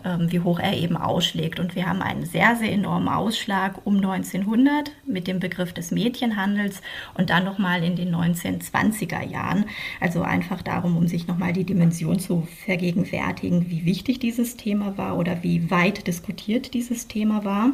wie 0.04 0.40
hoch 0.40 0.60
er 0.60 0.78
eben 0.78 0.98
ausschlägt. 0.98 1.60
Und 1.60 1.76
wir 1.76 1.88
haben 1.88 2.02
einen 2.02 2.26
sehr, 2.26 2.56
sehr 2.56 2.72
enormen 2.72 3.10
Ausschlag 3.10 3.86
um 3.86 3.98
1900 3.98 4.92
mit 5.06 5.28
dem 5.28 5.40
Begriff 5.40 5.74
des 5.74 5.92
Mädchenhandels 5.92 6.82
und 7.16 7.30
dann 7.30 7.44
nochmal 7.44 7.84
in 7.84 7.96
den 7.96 8.16
1920er 8.16 9.22
Jahren. 9.22 9.66
Also 10.00 10.22
einfach 10.22 10.62
darum, 10.62 10.98
um 10.98 11.08
sich 11.08 11.28
nochmal 11.28 11.54
die 11.54 11.66
Dimension 11.66 12.20
zu 12.20 12.48
vergegenwärtigen, 12.66 13.70
wie 13.70 13.86
wichtig 13.86 14.20
dieses 14.20 14.58
Thema 14.58 14.98
war 14.98 15.18
oder 15.18 15.44
wie 15.44 15.70
weit 15.70 16.08
diskutiert 16.08 16.74
dieses 16.74 17.08
Thema 17.08 17.44
war. 17.44 17.72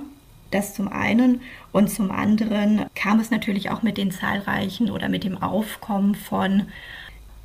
Das 0.51 0.73
zum 0.73 0.87
einen. 0.87 1.41
Und 1.71 1.89
zum 1.89 2.09
anderen 2.09 2.85
kam 2.95 3.19
es 3.19 3.31
natürlich 3.31 3.69
auch 3.69 3.83
mit 3.83 3.97
den 3.97 4.11
zahlreichen 4.11 4.89
oder 4.89 5.09
mit 5.09 5.23
dem 5.23 5.41
Aufkommen 5.41 6.15
von 6.15 6.63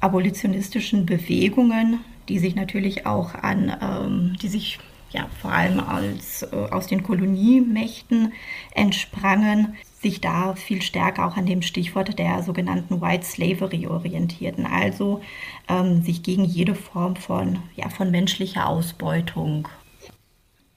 abolitionistischen 0.01 1.07
Bewegungen, 1.07 2.01
die 2.33 2.39
sich 2.39 2.55
natürlich 2.55 3.05
auch 3.05 3.35
an, 3.35 3.77
ähm, 3.83 4.37
die 4.41 4.49
sich 4.49 4.79
ja 5.11 5.27
vor 5.43 5.53
allem 5.53 5.81
als, 5.81 6.43
äh, 6.45 6.57
aus 6.71 6.87
den 6.87 7.03
Koloniemächten 7.03 8.33
entsprangen, 8.75 9.77
sich 10.01 10.23
da 10.23 10.55
viel 10.55 10.81
stärker 10.81 11.27
auch 11.27 11.37
an 11.37 11.45
dem 11.45 11.61
Stichwort 11.61 12.19
der 12.19 12.43
sogenannten 12.43 13.03
White 13.03 13.27
Slavery 13.27 13.87
orientierten, 13.87 14.65
also 14.65 15.21
ähm, 15.69 16.03
sich 16.03 16.23
gegen 16.23 16.47
jede 16.47 16.75
Form 16.75 17.17
von, 17.17 17.59
ja, 17.77 17.91
von 17.91 18.11
menschlicher 18.11 18.67
Ausbeutung. 18.67 19.69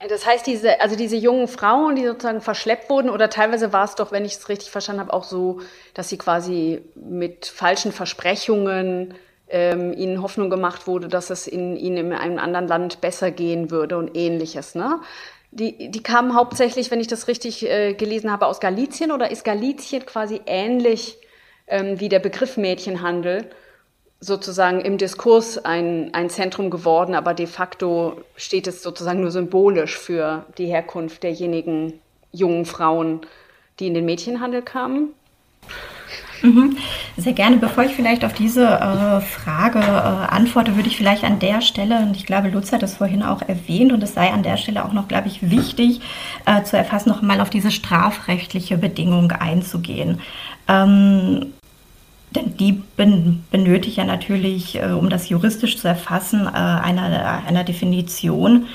Das 0.06 0.26
heißt, 0.26 0.46
diese, 0.46 0.78
also 0.82 0.94
diese 0.94 1.16
jungen 1.16 1.48
Frauen, 1.48 1.96
die 1.96 2.04
sozusagen 2.04 2.42
verschleppt 2.42 2.90
wurden, 2.90 3.08
oder 3.08 3.30
teilweise 3.30 3.72
war 3.72 3.84
es 3.84 3.94
doch, 3.94 4.12
wenn 4.12 4.26
ich 4.26 4.34
es 4.34 4.50
richtig 4.50 4.70
verstanden 4.70 5.00
habe, 5.00 5.14
auch 5.14 5.24
so, 5.24 5.62
dass 5.94 6.10
sie 6.10 6.18
quasi 6.18 6.82
mit 6.94 7.46
falschen 7.46 7.92
Versprechungen 7.92 9.14
ähm, 9.48 9.92
ihnen 9.92 10.22
Hoffnung 10.22 10.50
gemacht 10.50 10.86
wurde, 10.86 11.08
dass 11.08 11.30
es 11.30 11.46
in, 11.46 11.76
ihnen 11.76 11.96
in 11.96 12.12
einem 12.12 12.38
anderen 12.38 12.66
Land 12.66 13.00
besser 13.00 13.30
gehen 13.30 13.70
würde 13.70 13.96
und 13.96 14.16
ähnliches. 14.16 14.74
Ne? 14.74 15.00
Die, 15.50 15.90
die 15.90 16.02
kamen 16.02 16.34
hauptsächlich, 16.34 16.90
wenn 16.90 17.00
ich 17.00 17.06
das 17.06 17.28
richtig 17.28 17.68
äh, 17.68 17.94
gelesen 17.94 18.30
habe, 18.30 18.46
aus 18.46 18.60
Galizien 18.60 19.12
oder 19.12 19.30
ist 19.30 19.44
Galizien 19.44 20.04
quasi 20.04 20.40
ähnlich 20.46 21.18
ähm, 21.66 22.00
wie 22.00 22.08
der 22.08 22.18
Begriff 22.18 22.56
Mädchenhandel 22.56 23.48
sozusagen 24.20 24.80
im 24.80 24.98
Diskurs 24.98 25.58
ein, 25.58 26.12
ein 26.14 26.30
Zentrum 26.30 26.70
geworden, 26.70 27.14
aber 27.14 27.34
de 27.34 27.46
facto 27.46 28.22
steht 28.34 28.66
es 28.66 28.82
sozusagen 28.82 29.20
nur 29.20 29.30
symbolisch 29.30 29.98
für 29.98 30.46
die 30.58 30.66
Herkunft 30.66 31.22
derjenigen 31.22 32.00
jungen 32.32 32.64
Frauen, 32.64 33.20
die 33.78 33.86
in 33.86 33.94
den 33.94 34.06
Mädchenhandel 34.06 34.62
kamen? 34.62 35.12
Mhm. 36.42 36.76
Sehr 37.16 37.32
gerne. 37.32 37.56
Bevor 37.56 37.84
ich 37.84 37.92
vielleicht 37.92 38.24
auf 38.24 38.32
diese 38.32 38.66
äh, 38.66 39.20
Frage 39.20 39.78
äh, 39.78 40.34
antworte, 40.34 40.76
würde 40.76 40.88
ich 40.88 40.96
vielleicht 40.96 41.24
an 41.24 41.38
der 41.38 41.60
Stelle, 41.60 41.98
und 42.00 42.16
ich 42.16 42.26
glaube, 42.26 42.48
Lutz 42.48 42.72
hat 42.72 42.82
es 42.82 42.96
vorhin 42.96 43.22
auch 43.22 43.42
erwähnt, 43.42 43.92
und 43.92 44.02
es 44.02 44.14
sei 44.14 44.32
an 44.32 44.42
der 44.42 44.56
Stelle 44.56 44.84
auch 44.84 44.92
noch, 44.92 45.08
glaube 45.08 45.28
ich, 45.28 45.50
wichtig 45.50 46.00
äh, 46.44 46.62
zu 46.62 46.76
erfassen, 46.76 47.08
noch 47.08 47.22
mal 47.22 47.40
auf 47.40 47.50
diese 47.50 47.70
strafrechtliche 47.70 48.78
Bedingung 48.78 49.32
einzugehen. 49.32 50.20
Ähm, 50.68 51.46
denn 52.34 52.56
die 52.56 52.72
ben 52.72 53.44
benötigt 53.50 53.96
ja 53.96 54.04
natürlich, 54.04 54.76
äh, 54.76 54.92
um 54.92 55.08
das 55.08 55.28
juristisch 55.28 55.78
zu 55.78 55.88
erfassen, 55.88 56.46
äh, 56.46 56.50
einer, 56.50 57.42
einer 57.46 57.64
Definition. 57.64 58.66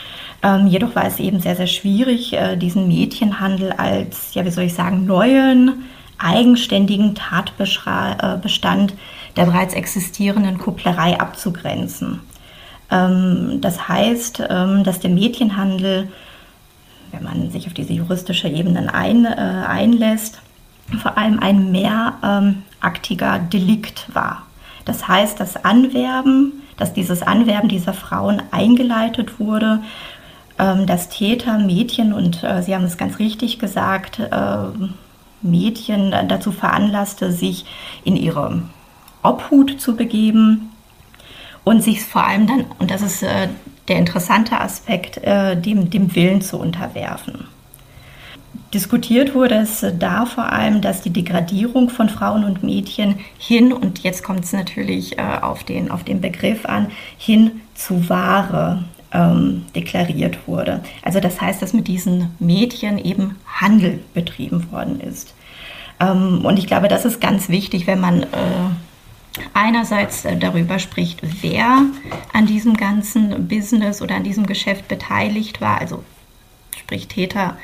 Ähm, 0.44 0.68
jedoch 0.68 0.96
war 0.96 1.06
es 1.06 1.20
eben 1.20 1.40
sehr, 1.40 1.56
sehr 1.56 1.68
schwierig, 1.68 2.34
äh, 2.34 2.58
diesen 2.58 2.88
Mädchenhandel 2.88 3.72
als, 3.74 4.34
ja, 4.34 4.44
wie 4.46 4.50
soll 4.50 4.64
ich 4.64 4.74
sagen, 4.74 5.06
neuen 5.06 5.84
eigenständigen 6.24 7.16
Tatbestand 7.16 8.94
der 9.36 9.46
bereits 9.46 9.74
existierenden 9.74 10.58
Kupplerei 10.58 11.20
abzugrenzen. 11.20 12.22
Ähm, 12.90 13.60
das 13.62 13.88
heißt, 13.88 14.44
ähm, 14.50 14.84
dass 14.84 15.00
der 15.00 15.10
Mädchenhandel, 15.10 16.10
wenn 17.12 17.24
man 17.24 17.50
sich 17.52 17.68
auf 17.68 17.74
diese 17.74 17.94
juristische 17.94 18.50
Ebene 18.50 18.94
ein, 18.94 19.26
äh, 19.26 19.30
einlässt, 19.30 20.42
vor 21.02 21.18
allem 21.18 21.40
ein 21.40 21.72
mehraktiger 21.72 23.40
Delikt 23.40 24.14
war. 24.14 24.44
Das 24.84 25.08
heißt, 25.08 25.40
das 25.40 25.64
Anwerben, 25.64 26.54
dass 26.78 26.94
dieses 26.94 27.22
Anwerben 27.22 27.70
dieser 27.70 27.94
Frauen 27.94 28.42
eingeleitet 28.52 29.40
wurde, 29.40 29.80
ähm, 30.60 30.86
dass 30.86 31.08
Täter, 31.08 31.58
Mädchen 31.60 32.12
und 32.12 32.44
äh, 32.44 32.62
Sie 32.62 32.76
haben 32.76 32.84
es 32.84 32.98
ganz 32.98 33.20
richtig 33.20 33.60
gesagt, 33.60 34.20
Mädchen 35.42 36.14
dazu 36.28 36.52
veranlasste, 36.52 37.32
sich 37.32 37.66
in 38.04 38.16
ihre 38.16 38.64
Obhut 39.24 39.80
zu 39.80 39.96
begeben 39.96 40.72
und 41.64 41.84
sich 41.84 42.04
vor 42.04 42.26
allem 42.26 42.48
dann, 42.48 42.66
und 42.80 42.92
das 42.92 43.02
ist 43.02 43.24
äh, 43.24 43.50
der 43.88 43.98
interessante 43.98 44.60
Aspekt, 44.60 45.18
äh, 45.18 45.60
dem, 45.60 45.90
dem 45.90 46.16
Willen 46.16 46.42
zu 46.42 46.58
unterwerfen. 46.58 47.46
Diskutiert 48.74 49.36
wurde 49.36 49.56
es 49.56 49.86
da 50.00 50.26
vor 50.26 50.52
allem, 50.52 50.82
dass 50.82 51.02
die 51.02 51.10
Degradierung 51.10 51.90
von 51.90 52.10
Frauen 52.10 52.46
und 52.46 52.64
Mädchen 52.64 53.20
hin, 53.38 53.74
und 53.74 54.00
jetzt 54.00 54.24
kommt 54.24 54.46
es 54.46 54.54
natürlich 54.54 55.18
äh, 55.18 55.40
auf, 55.42 55.64
den, 55.64 55.92
auf 55.92 56.04
den 56.04 56.22
Begriff 56.22 56.66
an, 56.66 56.88
hin 57.18 57.62
zu 57.76 58.10
Ware 58.10 58.84
ähm, 59.14 59.66
deklariert 59.76 60.48
wurde. 60.48 60.84
Also 61.02 61.20
das 61.20 61.40
heißt, 61.40 61.62
dass 61.62 61.74
mit 61.74 61.88
diesen 61.88 62.36
Mädchen 62.40 62.98
eben 62.98 63.38
Handel 63.46 64.00
betrieben 64.14 64.72
worden 64.72 65.00
ist. 65.00 65.34
Ähm, 66.00 66.46
und 66.46 66.58
ich 66.58 66.68
glaube, 66.68 66.88
das 66.88 67.06
ist 67.06 67.22
ganz 67.22 67.50
wichtig, 67.50 67.88
wenn 67.88 68.00
man 68.00 68.24
äh, 68.24 68.28
einerseits 69.54 70.26
äh, 70.26 70.38
darüber 70.38 70.80
spricht, 70.80 71.20
wer 71.42 71.84
an 72.34 72.46
diesem 72.46 72.76
ganzen 72.76 73.48
Business 73.48 74.02
oder 74.02 74.16
an 74.16 74.24
diesem 74.24 74.46
Geschäft 74.46 74.88
beteiligt 74.88 75.62
war, 75.62 75.80
also 75.80 76.04
sprich 76.78 77.08
Täter 77.08 77.58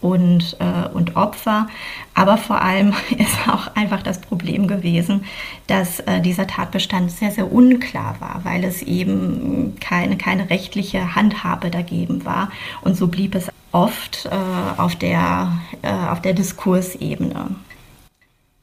und, 0.00 0.56
äh, 0.60 0.88
und 0.92 1.16
Opfer. 1.16 1.68
Aber 2.14 2.36
vor 2.36 2.60
allem 2.60 2.94
ist 3.10 3.48
auch 3.48 3.74
einfach 3.74 4.02
das 4.02 4.20
Problem 4.20 4.68
gewesen, 4.68 5.24
dass 5.66 6.00
äh, 6.00 6.20
dieser 6.20 6.46
Tatbestand 6.46 7.10
sehr, 7.10 7.30
sehr 7.30 7.50
unklar 7.50 8.16
war, 8.20 8.40
weil 8.44 8.64
es 8.64 8.82
eben 8.82 9.76
keine, 9.80 10.16
keine 10.16 10.50
rechtliche 10.50 11.14
Handhabe 11.14 11.70
dagegen 11.70 12.24
war. 12.24 12.50
Und 12.82 12.96
so 12.96 13.08
blieb 13.08 13.34
es 13.34 13.48
oft 13.72 14.26
äh, 14.26 14.80
auf, 14.80 14.96
der, 14.96 15.52
äh, 15.82 15.90
auf 15.90 16.22
der 16.22 16.32
Diskursebene. 16.32 17.56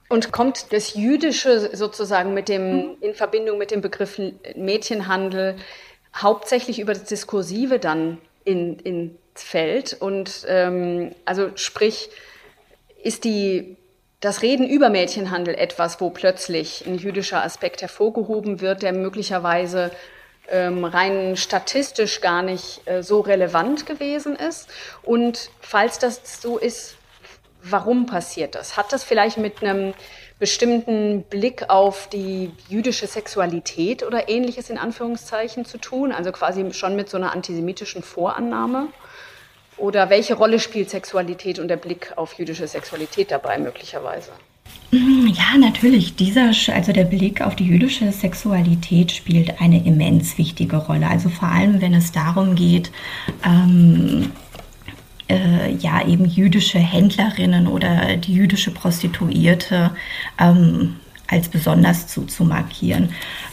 Und 0.10 0.32
kommt 0.32 0.74
das 0.74 0.94
Jüdische 0.94 1.70
sozusagen 1.74 2.34
mit 2.34 2.50
dem, 2.50 2.76
mhm. 2.76 2.96
in 3.02 3.14
Verbindung 3.14 3.58
mit 3.58 3.72
dem 3.72 3.82
Begriff 3.82 4.20
Mädchenhandel 4.56 5.56
hauptsächlich 6.16 6.80
über 6.80 6.94
das 6.94 7.06
Diskursive 7.06 7.80
dann 7.80 8.18
in, 8.44 8.78
ins 8.80 9.12
Feld? 9.36 9.98
Und 10.00 10.46
ähm, 10.48 11.12
also 11.26 11.52
sprich, 11.56 12.10
ist 13.04 13.24
die, 13.24 13.78
das 14.20 14.42
Reden 14.42 14.68
über 14.68 14.90
Mädchenhandel 14.90 15.56
etwas, 15.56 16.00
wo 16.02 16.10
plötzlich 16.10 16.86
ein 16.86 16.98
jüdischer 16.98 17.44
Aspekt 17.44 17.82
hervorgehoben 17.82 18.62
wird, 18.62 18.84
der 18.84 18.94
möglicherweise 18.94 19.92
ähm, 20.50 20.86
rein 20.86 21.36
statistisch 21.38 22.22
gar 22.22 22.42
nicht 22.42 22.82
äh, 22.86 23.02
so 23.02 23.22
relevant 23.22 23.86
gewesen 23.86 24.36
ist? 24.36 24.70
Und 25.04 25.50
falls 25.62 26.00
das 26.00 26.42
so 26.42 26.58
ist, 26.58 26.96
warum 27.64 28.06
passiert 28.06 28.56
das? 28.56 28.78
Hat 28.78 28.92
das 28.94 29.04
vielleicht 29.04 29.38
mit 29.38 29.64
einem 29.64 29.94
bestimmten 30.40 31.24
Blick 31.24 31.70
auf 31.70 32.08
die 32.08 32.52
jüdische 32.68 33.06
Sexualität 33.08 34.04
oder 34.04 34.28
ähnliches 34.28 34.70
in 34.70 34.78
Anführungszeichen 34.78 35.66
zu 35.66 35.78
tun? 35.78 36.12
Also 36.12 36.32
quasi 36.32 36.74
schon 36.74 36.96
mit 36.96 37.10
so 37.10 37.18
einer 37.18 37.32
antisemitischen 37.32 38.02
Vorannahme? 38.02 38.88
Oder 39.78 40.10
welche 40.10 40.36
Rolle 40.36 40.60
spielt 40.60 40.90
Sexualität 40.90 41.60
und 41.60 41.68
der 41.68 41.78
Blick 41.78 42.14
auf 42.16 42.34
jüdische 42.34 42.68
Sexualität 42.68 43.32
dabei 43.32 43.58
möglicherweise? 43.58 44.32
Ja, 44.92 45.58
natürlich. 45.58 46.16
Dieser, 46.16 46.52
also 46.74 46.92
der 46.92 47.06
Blick 47.06 47.42
auf 47.42 47.56
die 47.56 47.66
jüdische 47.66 48.12
Sexualität 48.12 49.12
spielt 49.12 49.62
eine 49.62 49.86
immens 49.86 50.38
wichtige 50.38 50.78
Rolle. 50.78 51.08
Also 51.08 51.30
vor 51.30 51.48
allem, 51.48 51.82
wenn 51.82 51.94
es 51.94 52.12
darum 52.12 52.56
geht, 52.56 52.92
ähm, 53.46 54.32
äh, 55.30 55.74
ja 55.76 56.06
eben 56.06 56.26
jüdische 56.26 56.80
Händlerinnen 56.80 57.68
oder 57.68 58.18
die 58.18 58.34
jüdische 58.34 58.72
Prostituierte 58.72 59.92
ähm, 60.38 60.98
als 61.32 61.50
besonders 61.50 62.08
zu, 62.08 62.26
zu 62.26 62.44
markieren. 62.44 63.10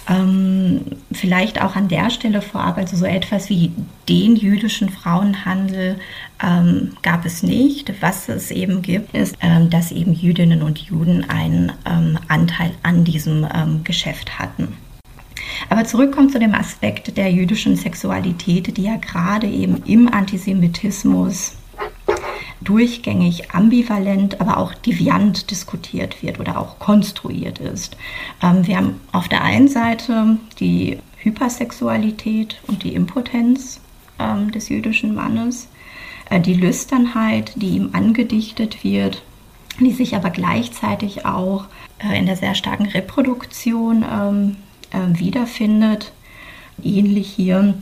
Ähm, 0.08 0.82
vielleicht 1.12 1.62
auch 1.62 1.76
an 1.76 1.88
der 1.88 2.10
Stelle 2.10 2.42
vorab, 2.42 2.76
also 2.76 2.96
so 2.96 3.06
etwas 3.06 3.48
wie 3.48 3.72
den 4.08 4.36
jüdischen 4.36 4.88
Frauenhandel 4.88 5.98
ähm, 6.42 6.96
gab 7.02 7.24
es 7.24 7.42
nicht. 7.42 7.92
Was 8.00 8.28
es 8.28 8.50
eben 8.50 8.82
gibt, 8.82 9.14
ist, 9.16 9.36
ähm, 9.40 9.70
dass 9.70 9.92
eben 9.92 10.12
Jüdinnen 10.12 10.62
und 10.62 10.78
Juden 10.78 11.28
einen 11.30 11.72
ähm, 11.86 12.18
Anteil 12.28 12.72
an 12.82 13.04
diesem 13.04 13.46
ähm, 13.54 13.84
Geschäft 13.84 14.38
hatten. 14.38 14.76
Aber 15.70 15.84
zurückkommt 15.84 16.32
zu 16.32 16.38
dem 16.38 16.54
Aspekt 16.54 17.16
der 17.16 17.30
jüdischen 17.30 17.76
Sexualität, 17.76 18.76
die 18.76 18.84
ja 18.84 18.96
gerade 18.96 19.46
eben 19.46 19.82
im 19.84 20.12
Antisemitismus 20.12 21.54
durchgängig 22.60 23.52
ambivalent, 23.52 24.40
aber 24.40 24.56
auch 24.56 24.74
deviant 24.74 25.50
diskutiert 25.50 26.22
wird 26.22 26.40
oder 26.40 26.58
auch 26.58 26.78
konstruiert 26.78 27.58
ist. 27.58 27.96
Ähm, 28.42 28.66
wir 28.66 28.76
haben 28.76 29.00
auf 29.12 29.28
der 29.28 29.42
einen 29.42 29.68
Seite 29.68 30.38
die 30.58 30.98
Hypersexualität 31.18 32.60
und 32.66 32.82
die 32.82 32.94
Impotenz 32.94 33.80
ähm, 34.18 34.50
des 34.50 34.68
jüdischen 34.68 35.14
Mannes, 35.14 35.68
äh, 36.30 36.40
die 36.40 36.54
Lüsternheit, 36.54 37.52
die 37.56 37.76
ihm 37.76 37.90
angedichtet 37.92 38.82
wird, 38.84 39.22
die 39.80 39.92
sich 39.92 40.16
aber 40.16 40.30
gleichzeitig 40.30 41.26
auch 41.26 41.66
äh, 41.98 42.18
in 42.18 42.26
der 42.26 42.36
sehr 42.36 42.54
starken 42.54 42.86
Reproduktion 42.86 44.04
ähm, 44.10 44.56
äh, 44.90 45.18
wiederfindet. 45.18 46.12
Ähnlich 46.82 47.28
hier 47.30 47.74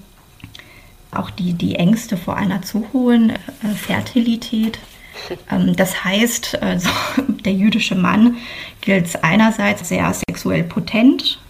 auch 1.19 1.31
die, 1.31 1.53
die 1.53 1.77
Ängste 1.77 2.17
vor 2.17 2.37
einer 2.37 2.63
zu 2.63 2.87
hohen 2.93 3.31
äh, 3.31 3.37
Fertilität. 3.75 4.79
Ähm, 5.51 5.75
das 5.75 6.05
heißt, 6.05 6.63
also, 6.63 6.91
der 7.45 7.55
jüdische 7.55 7.95
Mann 7.95 8.37
gilt 8.83 9.25
einerseits 9.25 9.89
sehr 9.89 10.13
sexuell 10.13 10.63
potent. 10.63 11.41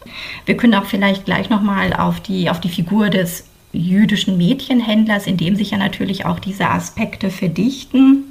Wir 0.46 0.56
können 0.56 0.74
auch 0.74 0.86
vielleicht 0.86 1.24
gleich 1.24 1.50
nochmal 1.50 1.92
auf 1.92 2.20
die, 2.20 2.48
auf 2.48 2.60
die 2.60 2.68
Figur 2.68 3.10
des 3.10 3.44
jüdischen 3.72 4.38
Mädchenhändlers, 4.38 5.26
in 5.26 5.36
dem 5.36 5.56
sich 5.56 5.72
ja 5.72 5.78
natürlich 5.78 6.24
auch 6.24 6.38
diese 6.38 6.68
Aspekte 6.68 7.30
verdichten, 7.30 8.24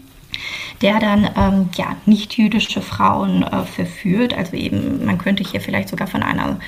der 0.82 1.00
dann 1.00 1.30
ähm, 1.38 1.70
ja, 1.76 1.96
nicht 2.06 2.38
jüdische 2.38 2.82
Frauen 2.82 3.44
äh, 3.44 3.64
verführt. 3.66 4.34
Also 4.34 4.56
eben, 4.56 5.06
man 5.06 5.18
könnte 5.18 5.44
hier 5.44 5.62
vielleicht 5.62 5.90
sogar 5.90 6.08
von 6.08 6.24
einer 6.24 6.60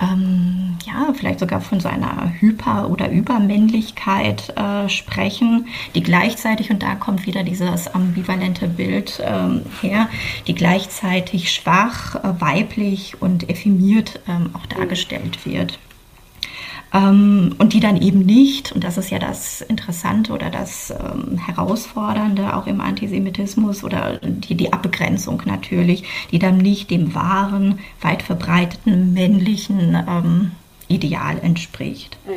ähm, 0.00 0.76
ja, 0.84 1.12
vielleicht 1.14 1.38
sogar 1.38 1.60
von 1.60 1.80
so 1.80 1.88
einer 1.88 2.32
Hyper- 2.40 2.90
oder 2.90 3.10
Übermännlichkeit 3.10 4.52
äh, 4.56 4.88
sprechen, 4.88 5.68
die 5.94 6.02
gleichzeitig, 6.02 6.70
und 6.70 6.82
da 6.82 6.94
kommt 6.94 7.26
wieder 7.26 7.44
dieses 7.44 7.94
ambivalente 7.94 8.66
Bild 8.66 9.22
ähm, 9.24 9.62
her, 9.80 10.08
die 10.46 10.54
gleichzeitig 10.54 11.52
schwach, 11.52 12.16
äh, 12.16 12.40
weiblich 12.40 13.20
und 13.22 13.48
effimiert 13.48 14.20
ähm, 14.28 14.50
auch 14.54 14.66
dargestellt 14.66 15.46
wird. 15.46 15.78
Ähm, 16.94 17.56
und 17.58 17.72
die 17.72 17.80
dann 17.80 18.00
eben 18.00 18.20
nicht, 18.20 18.70
und 18.70 18.84
das 18.84 18.96
ist 18.96 19.10
ja 19.10 19.18
das 19.18 19.60
Interessante 19.62 20.32
oder 20.32 20.48
das 20.48 20.90
ähm, 20.90 21.38
Herausfordernde 21.38 22.56
auch 22.56 22.68
im 22.68 22.80
Antisemitismus 22.80 23.82
oder 23.82 24.20
die, 24.22 24.54
die 24.54 24.72
Abgrenzung 24.72 25.42
natürlich, 25.44 26.04
die 26.30 26.38
dann 26.38 26.56
nicht 26.58 26.92
dem 26.92 27.14
wahren, 27.14 27.80
weit 28.00 28.22
verbreiteten 28.22 29.12
männlichen 29.12 29.98
ähm, 30.08 30.52
Ideal 30.86 31.38
entspricht. 31.42 32.16
Mhm. 32.26 32.32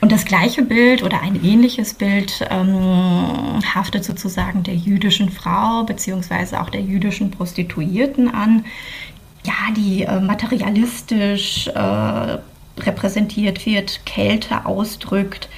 Und 0.00 0.12
das 0.12 0.24
gleiche 0.24 0.62
Bild 0.62 1.02
oder 1.02 1.20
ein 1.20 1.44
ähnliches 1.44 1.94
Bild 1.94 2.46
ähm, 2.50 3.60
haftet 3.74 4.04
sozusagen 4.04 4.62
der 4.62 4.76
jüdischen 4.76 5.28
Frau 5.28 5.82
beziehungsweise 5.82 6.60
auch 6.62 6.70
der 6.70 6.80
jüdischen 6.80 7.32
Prostituierten 7.32 8.32
an, 8.32 8.64
ja, 9.44 9.74
die 9.76 10.02
äh, 10.02 10.20
materialistisch 10.20 11.66
äh, 11.68 12.38
repräsentiert 12.78 13.66
wird, 13.66 14.04
Kälte 14.06 14.66
ausdrückt, 14.66 15.48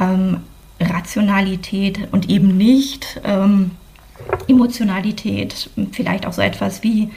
ähm, 0.00 0.38
Rationalität 0.80 2.08
und 2.12 2.28
eben 2.28 2.56
nicht 2.56 3.20
ähm, 3.24 3.72
Emotionalität, 4.48 5.70
vielleicht 5.92 6.26
auch 6.26 6.32
so 6.32 6.42
etwas 6.42 6.82
wie 6.82 7.10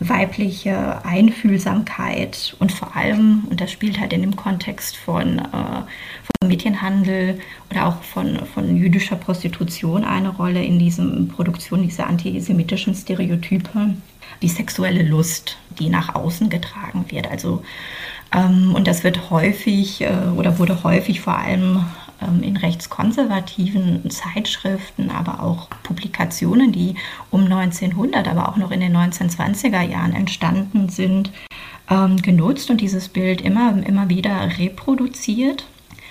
weibliche 0.00 1.04
Einfühlsamkeit 1.04 2.56
und 2.58 2.72
vor 2.72 2.96
allem, 2.96 3.44
und 3.50 3.60
das 3.60 3.70
spielt 3.70 4.00
halt 4.00 4.14
in 4.14 4.22
dem 4.22 4.34
Kontext 4.34 4.96
von, 4.96 5.38
äh, 5.38 5.42
von 5.52 6.48
Mädchenhandel 6.48 7.38
oder 7.70 7.86
auch 7.86 8.02
von, 8.02 8.40
von 8.46 8.76
jüdischer 8.76 9.16
Prostitution 9.16 10.04
eine 10.04 10.30
Rolle 10.30 10.64
in 10.64 10.78
diesem 10.78 11.28
Produktion 11.28 11.82
dieser 11.82 12.06
antisemitischen 12.06 12.94
Stereotype, 12.94 13.94
die 14.40 14.48
sexuelle 14.48 15.02
Lust, 15.02 15.58
die 15.78 15.90
nach 15.90 16.14
außen 16.14 16.48
getragen 16.48 17.04
wird. 17.10 17.30
Also 17.30 17.62
und 18.74 18.86
das 18.86 19.02
wird 19.02 19.30
häufig 19.30 20.02
äh, 20.02 20.12
oder 20.36 20.58
wurde 20.58 20.84
häufig 20.84 21.20
vor 21.20 21.36
allem 21.36 21.84
ähm, 22.22 22.42
in 22.42 22.56
rechtskonservativen 22.56 24.08
Zeitschriften, 24.10 25.10
aber 25.10 25.42
auch 25.42 25.68
Publikationen, 25.82 26.72
die 26.72 26.94
um 27.30 27.44
1900, 27.44 28.28
aber 28.28 28.48
auch 28.48 28.56
noch 28.56 28.70
in 28.70 28.80
den 28.80 28.96
1920er 28.96 29.82
Jahren 29.82 30.14
entstanden 30.14 30.88
sind, 30.88 31.32
ähm, 31.90 32.16
genutzt 32.22 32.70
und 32.70 32.80
dieses 32.80 33.08
Bild 33.08 33.40
immer, 33.40 33.74
immer 33.86 34.08
wieder 34.08 34.58
reproduziert 34.58 35.66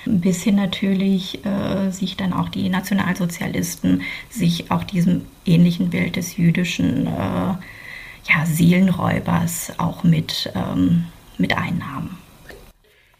bis 0.05 0.43
hin 0.43 0.55
natürlich 0.55 1.45
äh, 1.45 1.91
sich 1.91 2.15
dann 2.15 2.33
auch 2.33 2.49
die 2.49 2.69
Nationalsozialisten 2.69 4.01
sich 4.29 4.71
auch 4.71 4.83
diesem 4.83 5.25
ähnlichen 5.45 5.89
Bild 5.89 6.15
des 6.15 6.37
jüdischen 6.37 7.05
äh, 7.07 7.09
ja, 7.09 8.45
Seelenräubers 8.45 9.73
auch 9.77 10.03
mit 10.03 10.51
ähm, 10.55 11.05
mit 11.39 11.57
einnahmen. 11.57 12.17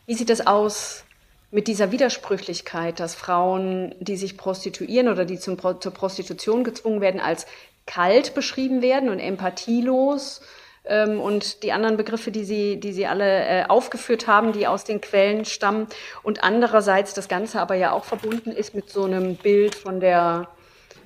Wie 0.06 0.14
sieht 0.14 0.30
es 0.30 0.46
aus 0.46 1.06
mit 1.52 1.68
dieser 1.68 1.92
Widersprüchlichkeit, 1.92 3.00
dass 3.00 3.16
Frauen, 3.16 3.96
die 4.00 4.18
sich 4.18 4.38
prostituieren 4.38 5.08
oder 5.08 5.26
die 5.26 5.40
zum, 5.40 5.58
zur 5.60 5.94
Prostitution 5.94 6.64
gezwungen 6.64 7.02
werden, 7.02 7.20
als 7.20 7.48
kalt 7.88 8.36
beschrieben 8.36 8.82
werden 8.84 9.10
und 9.10 9.20
empathielos 9.20 10.42
ähm, 10.86 11.20
und 11.20 11.64
die 11.64 11.72
anderen 11.72 11.98
Begriffe, 11.98 12.30
die 12.30 12.44
Sie, 12.44 12.80
die 12.80 12.94
Sie 12.94 13.08
alle 13.08 13.46
äh, 13.46 13.66
aufgeführt 13.66 14.28
haben, 14.28 14.52
die 14.52 14.68
aus 14.68 14.84
den 14.84 15.02
Quellen 15.02 15.46
stammen 15.46 15.88
und 16.22 16.44
andererseits 16.44 17.16
das 17.16 17.28
Ganze 17.28 17.60
aber 17.60 17.76
ja 17.76 17.92
auch 17.92 18.06
verbunden 18.06 18.52
ist 18.52 18.76
mit 18.76 18.90
so 18.90 19.06
einem 19.06 19.36
Bild 19.36 19.74
von 19.74 20.00
der, 20.00 20.50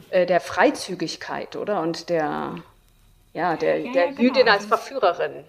äh, 0.10 0.26
der 0.26 0.41
Freizügigkeit, 0.41 1.56
oder? 1.56 1.82
Und 1.82 2.10
der, 2.10 2.56
ja, 3.34 3.56
der, 3.56 3.80
ja, 3.80 3.91
der 3.93 4.06
ja, 4.06 4.12
genau. 4.12 4.21
Jüdin 4.21 4.49
als 4.49 4.65
Verführerin. 4.65 5.45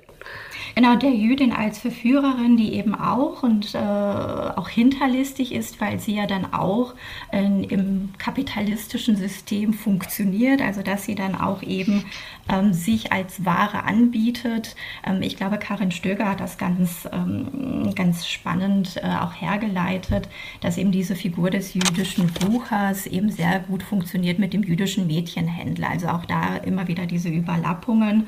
Genau, 0.74 0.96
der 0.96 1.10
Jüdin 1.10 1.52
als 1.52 1.78
Verführerin, 1.78 2.56
die 2.56 2.74
eben 2.74 2.96
auch 2.96 3.44
und 3.44 3.76
äh, 3.76 3.78
auch 3.78 4.68
hinterlistig 4.68 5.52
ist, 5.52 5.80
weil 5.80 6.00
sie 6.00 6.16
ja 6.16 6.26
dann 6.26 6.52
auch 6.52 6.94
äh, 7.32 7.44
im 7.44 8.10
kapitalistischen 8.18 9.14
System 9.14 9.72
funktioniert, 9.72 10.60
also 10.60 10.82
dass 10.82 11.04
sie 11.04 11.14
dann 11.14 11.36
auch 11.36 11.62
eben 11.62 12.04
ähm, 12.48 12.72
sich 12.72 13.12
als 13.12 13.44
Ware 13.44 13.84
anbietet. 13.84 14.74
Ähm, 15.06 15.22
ich 15.22 15.36
glaube, 15.36 15.58
Karin 15.58 15.92
Stöger 15.92 16.28
hat 16.28 16.40
das 16.40 16.58
ganz, 16.58 17.08
ähm, 17.12 17.92
ganz 17.94 18.26
spannend 18.26 18.96
äh, 18.96 19.06
auch 19.06 19.40
hergeleitet, 19.40 20.28
dass 20.60 20.76
eben 20.76 20.90
diese 20.90 21.14
Figur 21.14 21.50
des 21.50 21.74
jüdischen 21.74 22.26
Buchers 22.26 23.06
eben 23.06 23.30
sehr 23.30 23.60
gut 23.60 23.84
funktioniert 23.84 24.40
mit 24.40 24.52
dem 24.52 24.64
jüdischen 24.64 25.06
Mädchenhändler. 25.06 25.90
Also 25.90 26.08
auch 26.08 26.24
da 26.24 26.56
immer 26.56 26.88
wieder 26.88 27.06
diese 27.06 27.28
Überlappungen 27.28 28.26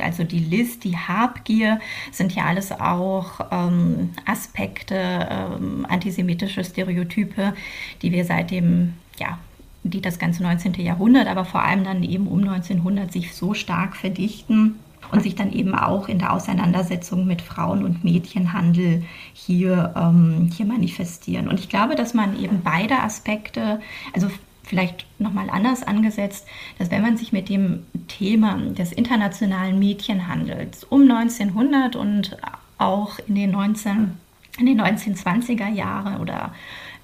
also 0.00 0.24
die 0.24 0.38
List, 0.38 0.84
die 0.84 0.96
Habgier 0.96 1.80
sind 2.12 2.34
ja 2.34 2.44
alles 2.44 2.72
auch 2.72 3.40
ähm, 3.50 4.10
Aspekte, 4.26 4.94
ähm, 5.30 5.86
antisemitische 5.88 6.64
Stereotype, 6.64 7.54
die 8.02 8.12
wir 8.12 8.24
seit 8.24 8.50
dem, 8.50 8.94
ja, 9.18 9.38
die 9.82 10.00
das 10.00 10.18
ganze 10.18 10.42
19. 10.42 10.74
Jahrhundert, 10.74 11.28
aber 11.28 11.44
vor 11.44 11.62
allem 11.62 11.84
dann 11.84 12.02
eben 12.02 12.26
um 12.26 12.40
1900 12.40 13.12
sich 13.12 13.34
so 13.34 13.54
stark 13.54 13.96
verdichten 13.96 14.76
und 15.12 15.22
sich 15.22 15.34
dann 15.34 15.52
eben 15.52 15.74
auch 15.74 16.08
in 16.08 16.18
der 16.18 16.32
Auseinandersetzung 16.32 17.26
mit 17.26 17.42
Frauen- 17.42 17.84
und 17.84 18.02
Mädchenhandel 18.04 19.04
hier, 19.32 19.94
ähm, 19.96 20.50
hier 20.52 20.66
manifestieren. 20.66 21.48
Und 21.48 21.60
ich 21.60 21.68
glaube, 21.68 21.94
dass 21.94 22.14
man 22.14 22.38
eben 22.40 22.62
beide 22.62 23.00
Aspekte, 23.00 23.80
also 24.12 24.28
vielleicht 24.64 25.06
nochmal 25.18 25.50
anders 25.50 25.82
angesetzt, 25.82 26.46
dass 26.78 26.90
wenn 26.90 27.02
man 27.02 27.16
sich 27.16 27.32
mit 27.32 27.48
dem 27.48 27.84
Thema 28.08 28.56
des 28.56 28.92
internationalen 28.92 29.78
Mädchenhandels 29.78 30.84
um 30.84 31.02
1900 31.02 31.96
und 31.96 32.36
auch 32.78 33.18
in 33.28 33.34
den, 33.34 33.50
19, 33.52 34.12
in 34.58 34.66
den 34.66 34.80
1920er 34.80 35.68
Jahren 35.68 36.20
oder 36.20 36.52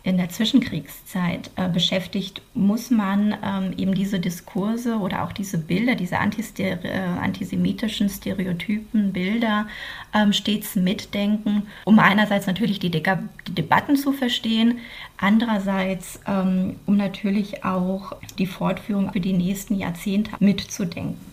in 0.02 0.16
der 0.16 0.28
Zwischenkriegszeit 0.28 1.50
äh, 1.56 1.68
beschäftigt, 1.68 2.40
muss 2.54 2.90
man 2.90 3.36
ähm, 3.44 3.74
eben 3.76 3.94
diese 3.94 4.18
Diskurse 4.18 4.96
oder 4.96 5.24
auch 5.24 5.32
diese 5.32 5.58
Bilder, 5.58 5.94
diese 5.94 6.16
äh, 6.16 6.86
antisemitischen 7.20 8.08
Stereotypen, 8.08 9.12
Bilder 9.12 9.66
ähm, 10.14 10.32
stets 10.32 10.76
mitdenken, 10.76 11.66
um 11.84 11.98
einerseits 11.98 12.46
natürlich 12.46 12.78
die, 12.78 12.90
De 12.90 13.02
die 13.46 13.54
Debatten 13.54 13.96
zu 13.96 14.12
verstehen, 14.12 14.78
andererseits 15.18 16.20
ähm, 16.26 16.76
um 16.86 16.96
natürlich 16.96 17.64
auch 17.64 18.16
die 18.38 18.46
Fortführung 18.46 19.12
für 19.12 19.20
die 19.20 19.32
nächsten 19.32 19.74
Jahrzehnte 19.74 20.32
mitzudenken. 20.38 21.30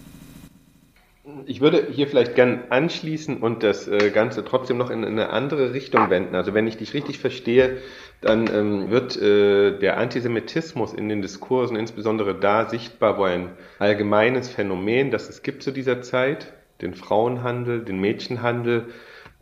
Ich 1.46 1.60
würde 1.60 1.88
hier 1.92 2.08
vielleicht 2.08 2.36
gern 2.36 2.64
anschließen 2.70 3.38
und 3.38 3.62
das 3.62 3.88
äh, 3.88 4.12
Ganze 4.12 4.46
trotzdem 4.46 4.78
noch 4.78 4.90
in 4.90 5.04
eine 5.04 5.30
andere 5.30 5.74
Richtung 5.74 6.10
wenden. 6.10 6.36
Also 6.36 6.54
wenn 6.54 6.68
ich 6.68 6.78
dich 6.78 6.94
richtig 6.94 7.20
verstehe, 7.20 7.78
dann 8.22 8.48
ähm, 8.54 8.90
wird 8.90 9.16
äh, 9.22 9.78
der 9.78 9.98
Antisemitismus 9.98 10.94
in 10.94 11.08
den 11.10 11.22
Diskursen 11.22 11.78
insbesondere 11.78 12.36
da 12.36 12.68
sichtbar, 12.70 13.18
wo 13.18 13.24
ein 13.24 13.50
allgemeines 13.80 14.50
Phänomen, 14.50 15.12
das 15.12 15.30
es 15.30 15.44
gibt 15.44 15.62
zu 15.62 15.72
dieser 15.72 16.02
Zeit, 16.02 16.54
den 16.82 16.94
Frauenhandel, 16.94 17.84
den 17.84 18.00
Mädchenhandel, 18.00 18.86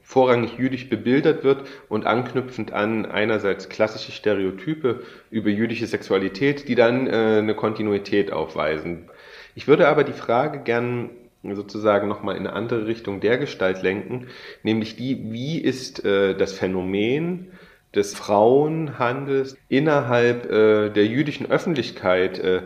vorrangig 0.01 0.59
jüdisch 0.59 0.87
bebildert 0.87 1.43
wird 1.43 1.67
und 1.89 2.05
anknüpfend 2.05 2.73
an 2.73 3.07
einerseits 3.07 3.69
klassische 3.69 4.11
Stereotype 4.11 5.01
über 5.31 5.49
jüdische 5.49 5.87
Sexualität, 5.87 6.67
die 6.67 6.75
dann 6.75 7.07
äh, 7.07 7.39
eine 7.39 7.55
Kontinuität 7.55 8.31
aufweisen. 8.31 9.09
Ich 9.55 9.67
würde 9.67 9.87
aber 9.87 10.03
die 10.03 10.13
Frage 10.13 10.59
gern 10.59 11.09
sozusagen 11.43 12.07
nochmal 12.07 12.35
in 12.35 12.45
eine 12.45 12.55
andere 12.55 12.87
Richtung 12.87 13.19
der 13.19 13.37
Gestalt 13.37 13.81
lenken, 13.81 14.27
nämlich 14.63 14.95
die, 14.95 15.31
wie 15.31 15.59
ist 15.59 16.03
äh, 16.05 16.35
das 16.35 16.53
Phänomen 16.53 17.51
des 17.95 18.13
Frauenhandels 18.13 19.57
innerhalb 19.69 20.49
äh, 20.51 20.89
der 20.89 21.05
jüdischen 21.05 21.49
Öffentlichkeit 21.49 22.39
äh, 22.39 22.63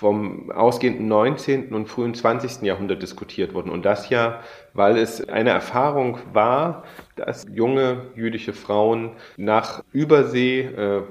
vom 0.00 0.50
ausgehenden 0.50 1.08
19. 1.08 1.74
und 1.74 1.86
frühen 1.86 2.14
20. 2.14 2.62
Jahrhundert 2.62 3.02
diskutiert 3.02 3.52
worden. 3.52 3.70
Und 3.70 3.84
das 3.84 4.08
ja, 4.08 4.40
weil 4.72 4.96
es 4.96 5.28
eine 5.28 5.50
Erfahrung 5.50 6.18
war, 6.32 6.84
dass 7.16 7.46
junge 7.52 8.06
jüdische 8.14 8.54
Frauen 8.54 9.10
nach 9.36 9.84
Übersee, 9.92 10.62
äh, 10.62 11.02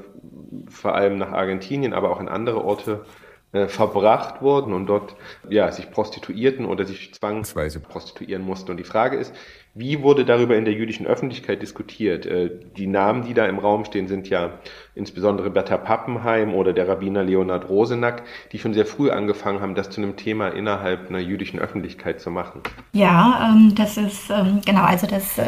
vor 0.70 0.96
allem 0.96 1.20
nach 1.20 1.32
Argentinien, 1.32 1.94
aber 1.94 2.10
auch 2.10 2.20
in 2.20 2.28
andere 2.28 2.64
Orte 2.64 3.06
äh, 3.52 3.68
verbracht 3.68 4.42
wurden 4.42 4.74
und 4.74 4.88
dort 4.88 5.16
ja, 5.50 5.72
sich 5.72 5.92
prostituierten 5.92 6.66
oder 6.66 6.86
sich 6.86 7.14
zwangsweise 7.14 7.80
prostituieren 7.80 8.44
mussten. 8.44 8.72
Und 8.72 8.78
die 8.78 8.84
Frage 8.84 9.18
ist, 9.18 9.36
wie 9.80 10.02
wurde 10.02 10.26
darüber 10.26 10.58
in 10.58 10.66
der 10.66 10.74
jüdischen 10.74 11.08
Öffentlichkeit 11.08 11.62
diskutiert? 11.62 12.26
Äh, 12.26 12.52
die 12.76 12.86
Namen, 12.86 13.24
die 13.24 13.34
da 13.34 13.46
im 13.46 13.60
Raum 13.60 13.86
stehen, 13.86 14.10
sind 14.10 14.30
ja 14.30 14.60
insbesondere 14.94 15.50
Bertha 15.50 15.78
Pappenheim 15.78 16.54
oder 16.54 16.74
der 16.74 16.90
Rabbiner 16.90 17.24
Leonhard 17.24 17.70
Rosenack, 17.70 18.24
die 18.52 18.60
schon 18.60 18.74
sehr 18.74 18.86
früh 18.86 19.10
angefangen 19.10 19.62
haben, 19.62 19.76
das 19.76 19.90
zu 19.90 20.02
einem 20.02 20.18
Thema 20.18 20.50
innerhalb 20.50 21.10
einer 21.10 21.20
jüdischen 21.20 21.60
Öffentlichkeit 21.60 22.20
zu 22.20 22.30
machen. 22.30 22.62
Ja, 22.92 23.54
ähm, 23.54 23.74
das 23.74 23.96
ist 23.96 24.30
ähm, 24.30 24.60
genau, 24.66 24.82
also 24.82 25.08
dass 25.08 25.38
äh, 25.38 25.46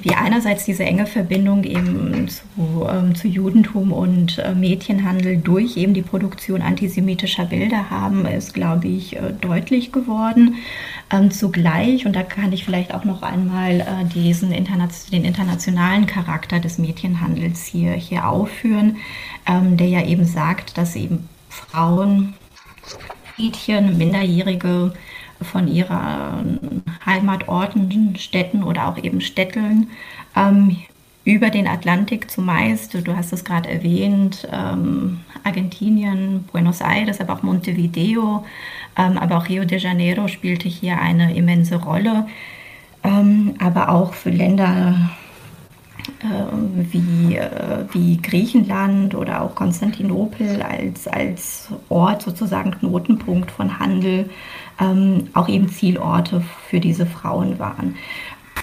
wir 0.00 0.18
einerseits 0.18 0.64
diese 0.64 0.84
enge 0.84 1.04
Verbindung 1.04 1.64
eben 1.64 2.26
zu, 2.28 2.42
ähm, 2.88 3.14
zu 3.14 3.28
Judentum 3.28 3.92
und 3.92 4.38
äh, 4.38 4.54
Mädchenhandel 4.54 5.36
durch 5.36 5.76
eben 5.76 5.92
die 5.92 6.00
Produktion 6.00 6.62
antisemitischer 6.62 7.44
Bilder 7.44 7.90
haben, 7.90 8.24
ist, 8.24 8.54
glaube 8.54 8.88
ich, 8.88 9.18
deutlich 9.40 9.92
geworden. 9.92 10.56
Zugleich, 11.30 12.06
und 12.06 12.14
da 12.14 12.22
kann 12.22 12.52
ich 12.52 12.64
vielleicht 12.64 12.94
auch 12.94 13.04
noch 13.04 13.22
einmal 13.22 13.57
äh, 13.66 14.04
diesen 14.14 14.52
Interna 14.52 14.88
den 15.12 15.24
internationalen 15.24 16.06
Charakter 16.06 16.60
des 16.60 16.78
Mädchenhandels 16.78 17.64
hier, 17.64 17.92
hier 17.92 18.28
aufführen, 18.28 18.96
ähm, 19.46 19.76
der 19.76 19.88
ja 19.88 20.04
eben 20.04 20.24
sagt, 20.24 20.78
dass 20.78 20.96
eben 20.96 21.28
Frauen, 21.48 22.34
Mädchen, 23.36 23.98
Minderjährige 23.98 24.92
von 25.40 25.68
ihrer 25.68 26.42
Heimatorten, 27.06 28.16
Städten 28.16 28.62
oder 28.62 28.88
auch 28.88 28.98
eben 28.98 29.20
Städteln 29.20 29.88
ähm, 30.34 30.76
über 31.24 31.50
den 31.50 31.68
Atlantik 31.68 32.30
zumeist, 32.30 32.94
du 33.06 33.14
hast 33.14 33.32
es 33.32 33.44
gerade 33.44 33.68
erwähnt, 33.68 34.48
ähm, 34.50 35.20
Argentinien, 35.44 36.44
Buenos 36.50 36.80
Aires, 36.80 37.20
aber 37.20 37.34
auch 37.34 37.42
Montevideo, 37.42 38.46
ähm, 38.96 39.18
aber 39.18 39.36
auch 39.36 39.48
Rio 39.48 39.64
de 39.64 39.78
Janeiro 39.78 40.26
spielte 40.28 40.68
hier 40.68 40.98
eine 40.98 41.36
immense 41.36 41.76
Rolle. 41.76 42.26
Ähm, 43.04 43.54
aber 43.58 43.90
auch 43.90 44.14
für 44.14 44.30
Länder 44.30 45.10
äh, 46.20 46.92
wie, 46.92 47.36
äh, 47.36 47.84
wie 47.92 48.16
Griechenland 48.16 49.14
oder 49.14 49.42
auch 49.42 49.54
Konstantinopel 49.54 50.62
als, 50.62 51.06
als 51.06 51.68
Ort, 51.88 52.22
sozusagen 52.22 52.72
Knotenpunkt 52.72 53.50
von 53.50 53.78
Handel, 53.78 54.28
ähm, 54.80 55.28
auch 55.34 55.48
eben 55.48 55.68
Zielorte 55.68 56.42
für 56.68 56.80
diese 56.80 57.06
Frauen 57.06 57.58
waren. 57.58 57.96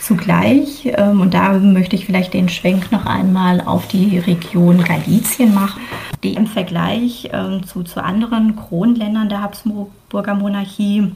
Zugleich, 0.02 0.92
ähm, 0.98 1.22
und 1.22 1.34
da 1.34 1.54
möchte 1.54 1.96
ich 1.96 2.06
vielleicht 2.06 2.34
den 2.34 2.50
Schwenk 2.50 2.92
noch 2.92 3.06
einmal 3.06 3.62
auf 3.62 3.88
die 3.88 4.20
Region 4.20 4.84
Galizien 4.84 5.54
machen, 5.54 5.82
die 6.24 6.34
im 6.34 6.48
Vergleich 6.48 7.30
ähm, 7.32 7.66
zu, 7.66 7.84
zu 7.84 8.04
anderen 8.04 8.56
Kronländern 8.56 9.30
der 9.30 9.42
Habsburger 9.42 10.36
Monarchie 10.36 11.12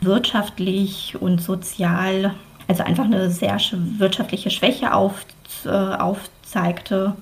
wirtschaftlich 0.00 1.16
und 1.20 1.40
sozial, 1.40 2.34
also 2.68 2.82
einfach 2.82 3.04
eine 3.04 3.30
sehr 3.30 3.58
wirtschaftliche 3.98 4.50
Schwäche 4.50 4.92
auf, 4.94 5.26
äh, 5.64 5.68
aufzeigte 5.68 7.14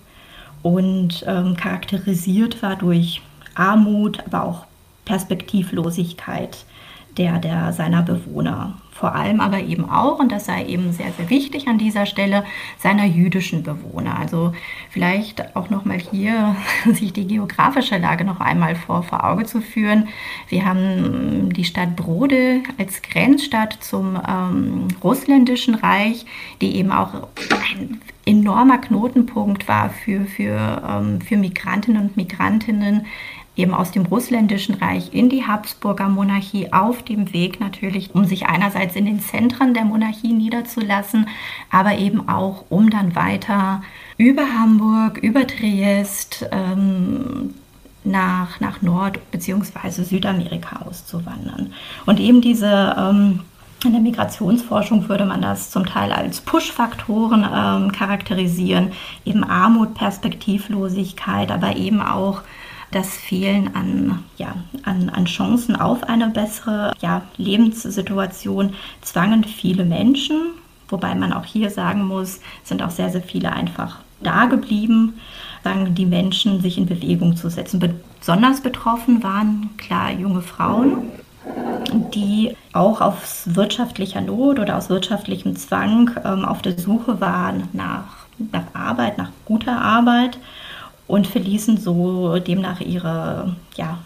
und 0.62 1.24
ähm, 1.26 1.56
charakterisiert 1.56 2.62
war 2.62 2.76
durch 2.76 3.20
Armut, 3.54 4.20
aber 4.26 4.44
auch 4.44 4.66
Perspektivlosigkeit 5.04 6.64
der, 7.16 7.38
der 7.38 7.72
seiner 7.72 8.02
Bewohner 8.02 8.74
vor 9.02 9.16
allem 9.16 9.40
aber 9.40 9.58
eben 9.58 9.90
auch, 9.90 10.20
und 10.20 10.30
das 10.30 10.44
sei 10.44 10.64
eben 10.64 10.92
sehr, 10.92 11.10
sehr 11.10 11.28
wichtig 11.28 11.66
an 11.66 11.76
dieser 11.76 12.06
Stelle, 12.06 12.44
seiner 12.78 13.04
jüdischen 13.04 13.64
Bewohner. 13.64 14.16
Also 14.16 14.52
vielleicht 14.90 15.56
auch 15.56 15.70
nochmal 15.70 15.98
hier 15.98 16.54
sich 16.92 17.12
die 17.12 17.26
geografische 17.26 17.98
Lage 17.98 18.24
noch 18.24 18.38
einmal 18.38 18.76
vor, 18.76 19.02
vor 19.02 19.24
Auge 19.24 19.44
zu 19.44 19.60
führen. 19.60 20.06
Wir 20.48 20.64
haben 20.64 21.52
die 21.52 21.64
Stadt 21.64 21.96
Brode 21.96 22.60
als 22.78 23.02
Grenzstadt 23.02 23.76
zum 23.80 24.16
ähm, 24.24 24.86
russländischen 25.02 25.74
Reich, 25.74 26.24
die 26.60 26.76
eben 26.76 26.92
auch 26.92 27.12
ein 27.74 28.00
enormer 28.24 28.78
Knotenpunkt 28.78 29.66
war 29.66 29.90
für, 29.90 30.26
für, 30.26 30.80
ähm, 30.88 31.20
für 31.20 31.36
Migrantinnen 31.36 32.02
und 32.02 32.16
Migrantinnen 32.16 33.06
eben 33.56 33.74
aus 33.74 33.90
dem 33.90 34.06
russländischen 34.06 34.76
Reich 34.76 35.12
in 35.12 35.28
die 35.28 35.46
Habsburger 35.46 36.08
Monarchie 36.08 36.72
auf 36.72 37.02
dem 37.02 37.32
Weg 37.32 37.60
natürlich, 37.60 38.14
um 38.14 38.24
sich 38.24 38.46
einerseits 38.46 38.96
in 38.96 39.04
den 39.04 39.20
Zentren 39.20 39.74
der 39.74 39.84
Monarchie 39.84 40.32
niederzulassen, 40.32 41.28
aber 41.70 41.98
eben 41.98 42.28
auch, 42.28 42.64
um 42.70 42.88
dann 42.88 43.14
weiter 43.14 43.82
über 44.16 44.42
Hamburg, 44.42 45.18
über 45.18 45.46
Triest 45.46 46.46
ähm, 46.50 47.54
nach, 48.04 48.58
nach 48.60 48.80
Nord- 48.80 49.30
bzw. 49.30 50.02
Südamerika 50.02 50.86
auszuwandern. 50.86 51.72
Und 52.06 52.20
eben 52.20 52.40
diese 52.40 52.96
ähm, 52.98 53.40
in 53.84 53.92
der 53.92 54.00
Migrationsforschung 54.00 55.08
würde 55.08 55.24
man 55.24 55.42
das 55.42 55.70
zum 55.70 55.86
Teil 55.86 56.12
als 56.12 56.40
Push-Faktoren 56.40 57.44
ähm, 57.52 57.92
charakterisieren, 57.92 58.92
eben 59.24 59.44
Armut, 59.44 59.94
Perspektivlosigkeit, 59.94 61.50
aber 61.50 61.76
eben 61.76 62.00
auch 62.00 62.42
das 62.92 63.16
Fehlen 63.16 63.74
an, 63.74 64.22
ja, 64.36 64.54
an, 64.84 65.08
an 65.08 65.24
Chancen 65.24 65.76
auf 65.76 66.04
eine 66.04 66.28
bessere 66.28 66.92
ja, 67.00 67.22
Lebenssituation 67.36 68.74
zwangen 69.00 69.44
viele 69.44 69.84
Menschen, 69.84 70.38
wobei 70.88 71.14
man 71.14 71.32
auch 71.32 71.44
hier 71.44 71.70
sagen 71.70 72.04
muss, 72.06 72.40
sind 72.62 72.82
auch 72.82 72.90
sehr, 72.90 73.10
sehr 73.10 73.22
viele 73.22 73.52
einfach 73.52 73.98
da 74.22 74.44
geblieben, 74.44 75.14
sagen 75.64 75.94
die 75.94 76.06
Menschen, 76.06 76.60
sich 76.60 76.78
in 76.78 76.86
Bewegung 76.86 77.36
zu 77.36 77.48
setzen. 77.48 77.80
Besonders 78.20 78.60
betroffen 78.60 79.22
waren 79.22 79.70
klar 79.78 80.12
junge 80.12 80.42
Frauen, 80.42 81.10
die 82.14 82.56
auch 82.72 83.00
aus 83.00 83.42
wirtschaftlicher 83.46 84.20
Not 84.20 84.58
oder 84.58 84.76
aus 84.76 84.90
wirtschaftlichem 84.90 85.56
Zwang 85.56 86.10
ähm, 86.24 86.44
auf 86.44 86.62
der 86.62 86.78
Suche 86.78 87.20
waren 87.20 87.68
nach, 87.72 88.26
nach 88.52 88.74
Arbeit, 88.74 89.18
nach 89.18 89.30
guter 89.44 89.80
Arbeit 89.80 90.38
und 91.06 91.26
verließen 91.26 91.78
so 91.78 92.38
demnach 92.38 92.80
ihre, 92.80 93.56
ja, 93.76 93.98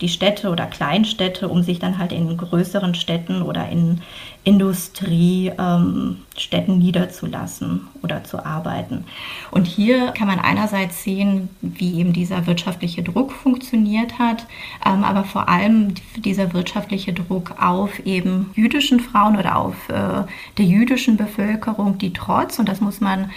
die 0.00 0.08
Städte 0.08 0.50
oder 0.50 0.66
Kleinstädte, 0.66 1.48
um 1.48 1.62
sich 1.62 1.78
dann 1.78 1.98
halt 1.98 2.12
in 2.12 2.36
größeren 2.36 2.94
Städten 2.94 3.42
oder 3.42 3.68
in 3.68 4.00
Industriestädten 4.42 6.74
ähm, 6.74 6.78
niederzulassen 6.78 7.82
oder 8.02 8.24
zu 8.24 8.44
arbeiten. 8.44 9.04
Und 9.50 9.66
hier 9.66 10.08
kann 10.08 10.26
man 10.26 10.40
einerseits 10.40 11.02
sehen, 11.02 11.48
wie 11.62 12.00
eben 12.00 12.12
dieser 12.12 12.46
wirtschaftliche 12.46 13.02
Druck 13.02 13.32
funktioniert 13.32 14.18
hat, 14.18 14.46
ähm, 14.84 15.04
aber 15.04 15.24
vor 15.24 15.48
allem 15.48 15.94
dieser 16.16 16.52
wirtschaftliche 16.52 17.12
Druck 17.12 17.62
auf 17.62 18.04
eben 18.04 18.50
jüdischen 18.54 19.00
Frauen 19.00 19.38
oder 19.38 19.56
auf 19.56 19.88
äh, 19.88 20.24
der 20.58 20.66
jüdischen 20.66 21.16
Bevölkerung, 21.16 21.98
die 21.98 22.12
trotz, 22.12 22.58
und 22.58 22.68
das 22.68 22.80
muss 22.80 23.00
man, 23.00 23.30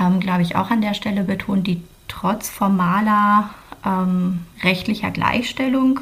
ähm, 0.00 0.20
glaube 0.20 0.42
ich, 0.42 0.56
auch 0.56 0.70
an 0.70 0.82
der 0.82 0.94
Stelle 0.94 1.24
betonen, 1.24 1.64
die 1.64 1.82
trotz 2.12 2.50
formaler 2.50 3.50
ähm, 3.84 4.40
rechtlicher 4.62 5.10
Gleichstellung 5.10 6.00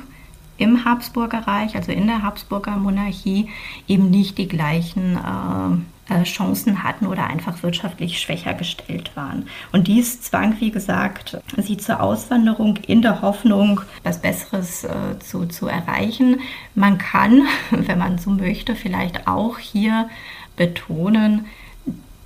im 0.56 0.84
Habsburger 0.84 1.46
Reich, 1.46 1.76
also 1.76 1.92
in 1.92 2.06
der 2.06 2.22
Habsburger 2.22 2.76
Monarchie, 2.76 3.48
eben 3.88 4.10
nicht 4.10 4.36
die 4.36 4.48
gleichen 4.48 5.16
äh, 5.16 6.14
äh, 6.14 6.24
Chancen 6.24 6.82
hatten 6.82 7.06
oder 7.06 7.28
einfach 7.28 7.62
wirtschaftlich 7.62 8.20
schwächer 8.20 8.54
gestellt 8.54 9.12
waren. 9.14 9.46
Und 9.72 9.86
dies 9.86 10.20
zwang, 10.20 10.56
wie 10.60 10.70
gesagt, 10.70 11.38
sie 11.56 11.78
zur 11.78 12.02
Auswanderung 12.02 12.76
in 12.78 13.00
der 13.00 13.22
Hoffnung, 13.22 13.80
was 14.02 14.20
Besseres 14.20 14.84
äh, 14.84 15.18
zu, 15.20 15.46
zu 15.46 15.68
erreichen. 15.68 16.40
Man 16.74 16.98
kann, 16.98 17.42
wenn 17.70 17.98
man 17.98 18.18
so 18.18 18.30
möchte, 18.30 18.74
vielleicht 18.74 19.28
auch 19.28 19.58
hier 19.58 20.10
betonen, 20.56 21.46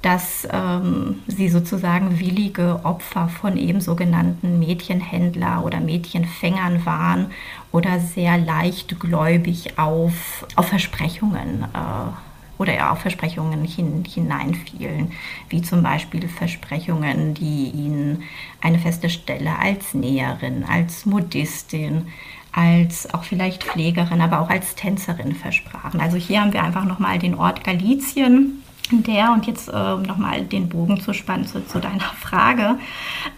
dass 0.05 0.47
ähm, 0.53 1.23
sie 1.27 1.49
sozusagen 1.49 2.21
willige 2.21 2.81
Opfer 2.85 3.29
von 3.29 3.57
eben 3.57 3.81
sogenannten 3.81 4.59
Mädchenhändler 4.59 5.65
oder 5.65 5.81
Mädchenfängern 5.81 6.85
waren 6.85 7.31
oder 7.73 8.01
sehr 8.01 8.37
leichtgläubig 8.37 9.79
auf, 9.79 10.47
auf 10.57 10.69
Versprechungen 10.69 11.63
äh, 11.73 12.59
oder 12.59 12.93
auf 12.93 12.99
Versprechungen 12.99 13.65
hin, 13.65 14.05
hineinfielen, 14.07 15.13
wie 15.49 15.63
zum 15.63 15.83
Beispiel 15.83 16.29
Versprechungen, 16.29 17.33
die 17.33 17.71
ihnen 17.71 18.25
eine 18.61 18.79
feste 18.79 19.09
Stelle 19.09 19.59
als 19.59 19.95
Näherin, 19.95 20.65
als 20.65 21.07
Modistin, 21.07 22.09
als 22.53 23.13
auch 23.15 23.25
vielleicht 23.25 23.65
Pflegerin, 23.65 24.21
aber 24.21 24.41
auch 24.41 24.51
als 24.51 24.75
Tänzerin 24.75 25.35
versprachen. 25.35 25.99
Also 25.99 26.19
hier 26.19 26.43
haben 26.43 26.53
wir 26.53 26.63
einfach 26.63 26.85
nochmal 26.85 27.19
den 27.19 27.35
Ort 27.35 27.65
Galizien 27.65 28.64
der, 28.91 29.33
und 29.33 29.47
jetzt 29.47 29.69
äh, 29.69 29.73
nochmal 29.73 30.43
den 30.43 30.69
Bogen 30.69 31.01
zu 31.01 31.15
spannen 31.15 31.47
zu, 31.47 31.67
zu 31.67 31.81
deiner 31.81 32.01
Frage, 32.01 32.79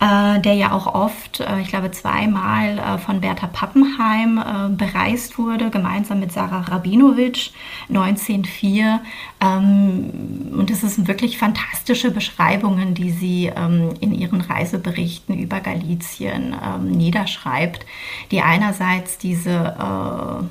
äh, 0.00 0.40
der 0.40 0.54
ja 0.54 0.72
auch 0.72 0.92
oft, 0.92 1.40
äh, 1.40 1.61
ich 1.61 1.68
glaube 1.68 1.92
zweimal 1.92 2.78
äh, 2.78 2.98
von 2.98 3.20
Bertha 3.20 3.46
Pappenheim 3.46 4.38
äh, 4.38 4.68
bereist 4.70 5.38
wurde, 5.38 5.70
gemeinsam 5.70 6.18
mit 6.18 6.32
Sarah 6.32 6.62
Rabinowitsch 6.62 7.52
1904. 7.88 9.00
Ähm, 9.40 10.52
und 10.52 10.70
es 10.70 10.80
sind 10.80 11.06
wirklich 11.06 11.38
fantastische 11.38 12.11
Beschreibungen, 12.11 12.94
die 12.94 13.11
sie 13.12 13.52
ähm, 13.54 13.90
in 14.00 14.12
ihren 14.12 14.40
Reiseberichten 14.40 15.38
über 15.38 15.61
Galizien 15.61 16.56
ähm, 16.61 16.90
niederschreibt, 16.90 17.87
die 18.32 18.40
einerseits 18.40 19.18
diese 19.18 19.50
äh, 19.50 20.44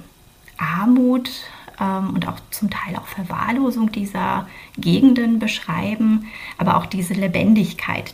Armut, 0.58 1.30
ähm, 1.80 2.12
und 2.14 2.28
auch 2.28 2.38
zum 2.52 2.70
Teil 2.70 2.96
auch 2.96 3.08
Verwahrlosung 3.08 3.92
dieser 3.92 4.48
Gegenden 4.78 5.40
beschreiben, 5.40 6.26
aber 6.58 6.78
auch 6.78 6.86
diese 6.86 7.14
Lebendigkeit. 7.14 8.14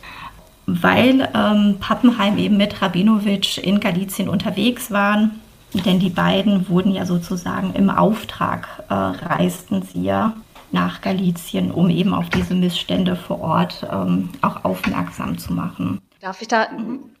Weil 0.66 1.28
ähm, 1.34 1.76
Pappenheim 1.80 2.38
eben 2.38 2.56
mit 2.56 2.80
Rabinowitsch 2.80 3.58
in 3.58 3.80
Galizien 3.80 4.28
unterwegs 4.28 4.90
waren, 4.90 5.40
denn 5.74 5.98
die 5.98 6.10
beiden 6.10 6.68
wurden 6.68 6.92
ja 6.92 7.06
sozusagen 7.06 7.74
im 7.74 7.90
Auftrag, 7.90 8.84
äh, 8.88 8.94
reisten 8.94 9.82
sie 9.82 10.04
ja 10.04 10.34
nach 10.70 11.00
Galizien, 11.00 11.70
um 11.70 11.90
eben 11.90 12.14
auf 12.14 12.28
diese 12.30 12.54
Missstände 12.54 13.16
vor 13.16 13.40
Ort 13.40 13.86
ähm, 13.90 14.30
auch 14.40 14.64
aufmerksam 14.64 15.38
zu 15.38 15.52
machen. 15.52 16.00
Darf 16.22 16.40
ich 16.40 16.46
da 16.46 16.68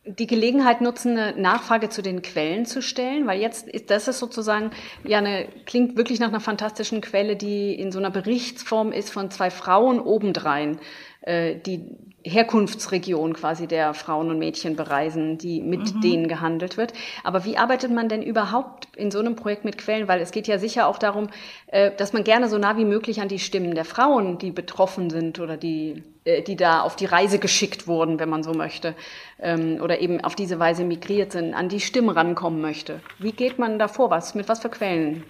die 0.04 0.28
Gelegenheit 0.28 0.80
nutzen, 0.80 1.18
eine 1.18 1.36
Nachfrage 1.36 1.88
zu 1.88 2.02
den 2.02 2.22
Quellen 2.22 2.66
zu 2.66 2.80
stellen? 2.80 3.26
Weil 3.26 3.40
jetzt 3.40 3.66
ist 3.66 3.90
das 3.90 4.06
ist 4.06 4.20
sozusagen 4.20 4.70
ja 5.02 5.18
eine 5.18 5.48
klingt 5.66 5.96
wirklich 5.96 6.20
nach 6.20 6.28
einer 6.28 6.38
fantastischen 6.38 7.00
Quelle, 7.00 7.34
die 7.34 7.74
in 7.74 7.90
so 7.90 7.98
einer 7.98 8.10
Berichtsform 8.10 8.92
ist 8.92 9.10
von 9.10 9.28
zwei 9.32 9.50
Frauen 9.50 9.98
obendrein, 9.98 10.78
äh, 11.22 11.56
die 11.56 11.84
Herkunftsregion 12.24 13.32
quasi 13.34 13.66
der 13.66 13.94
Frauen 13.94 14.30
und 14.30 14.38
Mädchen 14.38 14.76
bereisen, 14.76 15.38
die 15.38 15.60
mit 15.60 15.94
mhm. 15.94 16.00
denen 16.00 16.28
gehandelt 16.28 16.76
wird. 16.76 16.92
Aber 17.24 17.44
wie 17.44 17.56
arbeitet 17.56 17.90
man 17.90 18.08
denn 18.08 18.22
überhaupt 18.22 18.88
in 18.96 19.10
so 19.10 19.18
einem 19.18 19.36
Projekt 19.36 19.64
mit 19.64 19.78
Quellen? 19.78 20.08
Weil 20.08 20.20
es 20.20 20.30
geht 20.30 20.46
ja 20.46 20.58
sicher 20.58 20.86
auch 20.86 20.98
darum, 20.98 21.28
äh, 21.68 21.90
dass 21.96 22.12
man 22.12 22.24
gerne 22.24 22.48
so 22.48 22.58
nah 22.58 22.76
wie 22.76 22.84
möglich 22.84 23.20
an 23.20 23.28
die 23.28 23.38
Stimmen 23.38 23.74
der 23.74 23.84
Frauen, 23.84 24.38
die 24.38 24.50
betroffen 24.50 25.10
sind 25.10 25.40
oder 25.40 25.56
die, 25.56 26.02
äh, 26.24 26.42
die 26.42 26.56
da 26.56 26.82
auf 26.82 26.96
die 26.96 27.06
Reise 27.06 27.38
geschickt 27.38 27.86
wurden, 27.86 28.18
wenn 28.18 28.28
man 28.28 28.42
so 28.42 28.54
möchte, 28.54 28.94
ähm, 29.40 29.80
oder 29.82 30.00
eben 30.00 30.22
auf 30.22 30.34
diese 30.34 30.58
Weise 30.58 30.84
migriert 30.84 31.32
sind, 31.32 31.54
an 31.54 31.68
die 31.68 31.80
Stimmen 31.80 32.10
rankommen 32.10 32.60
möchte. 32.60 33.00
Wie 33.18 33.32
geht 33.32 33.58
man 33.58 33.78
da 33.78 33.88
vor? 33.88 34.10
Was, 34.10 34.34
mit 34.34 34.48
was 34.48 34.60
für 34.60 34.68
Quellen 34.70 35.24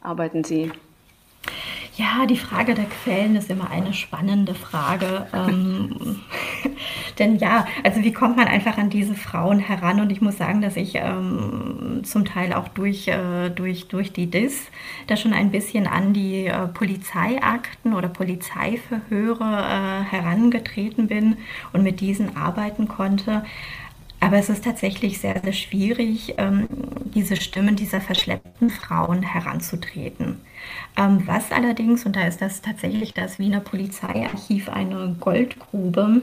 arbeiten 0.00 0.44
Sie? 0.44 0.72
Ja, 1.94 2.24
die 2.24 2.38
Frage 2.38 2.74
der 2.74 2.86
Quellen 2.86 3.36
ist 3.36 3.50
immer 3.50 3.70
eine 3.70 3.92
spannende 3.92 4.54
Frage. 4.54 5.26
Ähm, 5.34 6.20
denn 7.18 7.36
ja, 7.36 7.66
also 7.84 8.02
wie 8.02 8.14
kommt 8.14 8.38
man 8.38 8.48
einfach 8.48 8.78
an 8.78 8.88
diese 8.88 9.14
Frauen 9.14 9.58
heran? 9.58 10.00
Und 10.00 10.10
ich 10.10 10.22
muss 10.22 10.38
sagen, 10.38 10.62
dass 10.62 10.76
ich 10.76 10.94
ähm, 10.94 12.00
zum 12.02 12.24
Teil 12.24 12.54
auch 12.54 12.68
durch, 12.68 13.08
äh, 13.08 13.50
durch, 13.50 13.88
durch 13.88 14.10
die 14.10 14.30
DIS 14.30 14.68
da 15.06 15.18
schon 15.18 15.34
ein 15.34 15.50
bisschen 15.50 15.86
an 15.86 16.14
die 16.14 16.46
äh, 16.46 16.66
Polizeiakten 16.68 17.92
oder 17.92 18.08
Polizeiverhöre 18.08 19.44
äh, 19.44 20.02
herangetreten 20.10 21.08
bin 21.08 21.36
und 21.74 21.82
mit 21.82 22.00
diesen 22.00 22.38
arbeiten 22.38 22.88
konnte. 22.88 23.44
Aber 24.22 24.36
es 24.36 24.48
ist 24.48 24.62
tatsächlich 24.62 25.18
sehr, 25.18 25.40
sehr 25.42 25.52
schwierig, 25.52 26.34
ähm, 26.38 26.68
diese 27.12 27.34
Stimmen 27.34 27.74
dieser 27.74 28.00
verschleppten 28.00 28.70
Frauen 28.70 29.20
heranzutreten. 29.20 30.36
Ähm, 30.96 31.24
was 31.26 31.50
allerdings, 31.50 32.06
und 32.06 32.14
da 32.14 32.28
ist 32.28 32.40
das 32.40 32.62
tatsächlich 32.62 33.14
das 33.14 33.40
Wiener 33.40 33.58
Polizeiarchiv 33.58 34.68
eine 34.68 35.16
Goldgrube, 35.18 36.22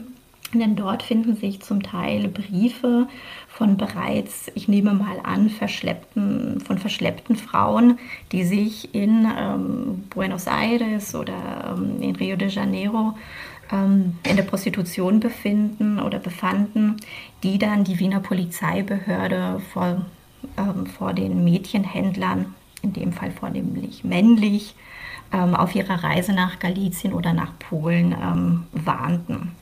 denn 0.54 0.76
dort 0.76 1.02
finden 1.02 1.36
sich 1.36 1.60
zum 1.60 1.82
Teil 1.82 2.28
Briefe 2.28 3.06
von 3.48 3.76
bereits, 3.76 4.50
ich 4.54 4.66
nehme 4.66 4.94
mal 4.94 5.20
an, 5.22 5.50
verschleppten, 5.50 6.62
von 6.62 6.78
verschleppten 6.78 7.36
Frauen, 7.36 7.98
die 8.32 8.44
sich 8.44 8.94
in 8.94 9.28
ähm, 9.38 10.04
Buenos 10.08 10.46
Aires 10.46 11.14
oder 11.14 11.76
ähm, 11.76 12.00
in 12.00 12.16
Rio 12.16 12.36
de 12.36 12.48
Janeiro 12.48 13.14
ähm, 13.72 14.18
in 14.24 14.36
der 14.36 14.42
Prostitution 14.42 15.20
befinden 15.20 16.00
oder 16.00 16.18
befanden, 16.18 16.96
die 17.42 17.58
dann 17.58 17.84
die 17.84 17.98
Wiener 17.98 18.20
Polizeibehörde 18.20 19.60
vor, 19.72 20.06
ähm, 20.56 20.86
vor 20.86 21.12
den 21.12 21.44
Mädchenhändlern, 21.44 22.54
in 22.82 22.92
dem 22.92 23.12
Fall 23.12 23.30
vornehmlich 23.30 24.04
männlich, 24.04 24.74
ähm, 25.32 25.54
auf 25.54 25.74
ihrer 25.74 26.02
Reise 26.02 26.32
nach 26.32 26.58
Galizien 26.58 27.12
oder 27.12 27.32
nach 27.32 27.52
Polen 27.58 28.12
ähm, 28.12 28.64
warnten. 28.72 29.52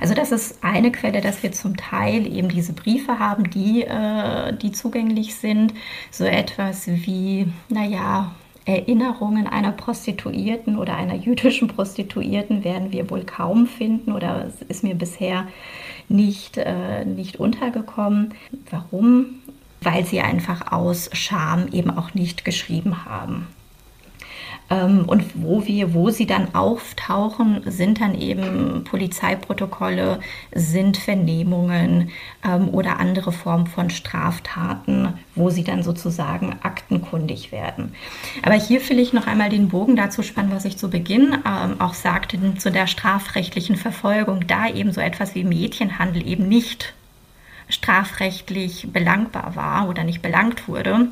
Also 0.00 0.14
das 0.14 0.32
ist 0.32 0.64
eine 0.64 0.90
Quelle, 0.90 1.20
dass 1.20 1.42
wir 1.42 1.52
zum 1.52 1.76
Teil 1.76 2.26
eben 2.26 2.48
diese 2.48 2.72
Briefe 2.72 3.18
haben, 3.18 3.50
die, 3.50 3.82
äh, 3.82 4.56
die 4.56 4.72
zugänglich 4.72 5.34
sind. 5.34 5.74
So 6.10 6.24
etwas 6.24 6.86
wie, 6.86 7.48
naja, 7.68 8.32
Erinnerungen 8.68 9.46
einer 9.46 9.72
Prostituierten 9.72 10.76
oder 10.76 10.94
einer 10.94 11.14
jüdischen 11.14 11.68
Prostituierten 11.68 12.64
werden 12.64 12.92
wir 12.92 13.08
wohl 13.08 13.24
kaum 13.24 13.66
finden 13.66 14.12
oder 14.12 14.44
es 14.46 14.60
ist 14.60 14.84
mir 14.84 14.94
bisher 14.94 15.48
nicht, 16.08 16.58
äh, 16.58 17.06
nicht 17.06 17.40
untergekommen. 17.40 18.34
Warum? 18.70 19.40
Weil 19.80 20.04
sie 20.04 20.20
einfach 20.20 20.70
aus 20.70 21.08
Scham 21.14 21.68
eben 21.72 21.90
auch 21.90 22.12
nicht 22.12 22.44
geschrieben 22.44 23.06
haben. 23.06 23.46
Ähm, 24.70 25.04
und 25.06 25.24
wo 25.34 25.66
wir, 25.66 25.94
wo 25.94 26.10
sie 26.10 26.26
dann 26.26 26.54
auftauchen, 26.54 27.62
sind 27.66 28.00
dann 28.00 28.14
eben 28.14 28.84
Polizeiprotokolle, 28.84 30.20
sind 30.54 30.96
Vernehmungen 30.96 32.10
ähm, 32.44 32.68
oder 32.68 32.98
andere 32.98 33.32
Formen 33.32 33.66
von 33.66 33.90
Straftaten, 33.90 35.14
wo 35.34 35.50
sie 35.50 35.64
dann 35.64 35.82
sozusagen 35.82 36.56
aktenkundig 36.62 37.50
werden. 37.50 37.94
Aber 38.42 38.54
hier 38.54 38.86
will 38.88 38.98
ich 38.98 39.12
noch 39.12 39.26
einmal 39.26 39.48
den 39.48 39.68
Bogen 39.68 39.96
dazu 39.96 40.22
spannen, 40.22 40.52
was 40.52 40.64
ich 40.64 40.76
zu 40.76 40.90
Beginn 40.90 41.38
ähm, 41.46 41.80
auch 41.80 41.94
sagte, 41.94 42.38
zu 42.56 42.70
der 42.70 42.86
strafrechtlichen 42.86 43.76
Verfolgung, 43.76 44.46
da 44.46 44.68
eben 44.68 44.92
so 44.92 45.00
etwas 45.00 45.34
wie 45.34 45.44
Mädchenhandel 45.44 46.26
eben 46.26 46.48
nicht 46.48 46.94
strafrechtlich 47.70 48.88
belangbar 48.92 49.54
war 49.54 49.88
oder 49.88 50.04
nicht 50.04 50.22
belangt 50.22 50.68
wurde 50.68 51.10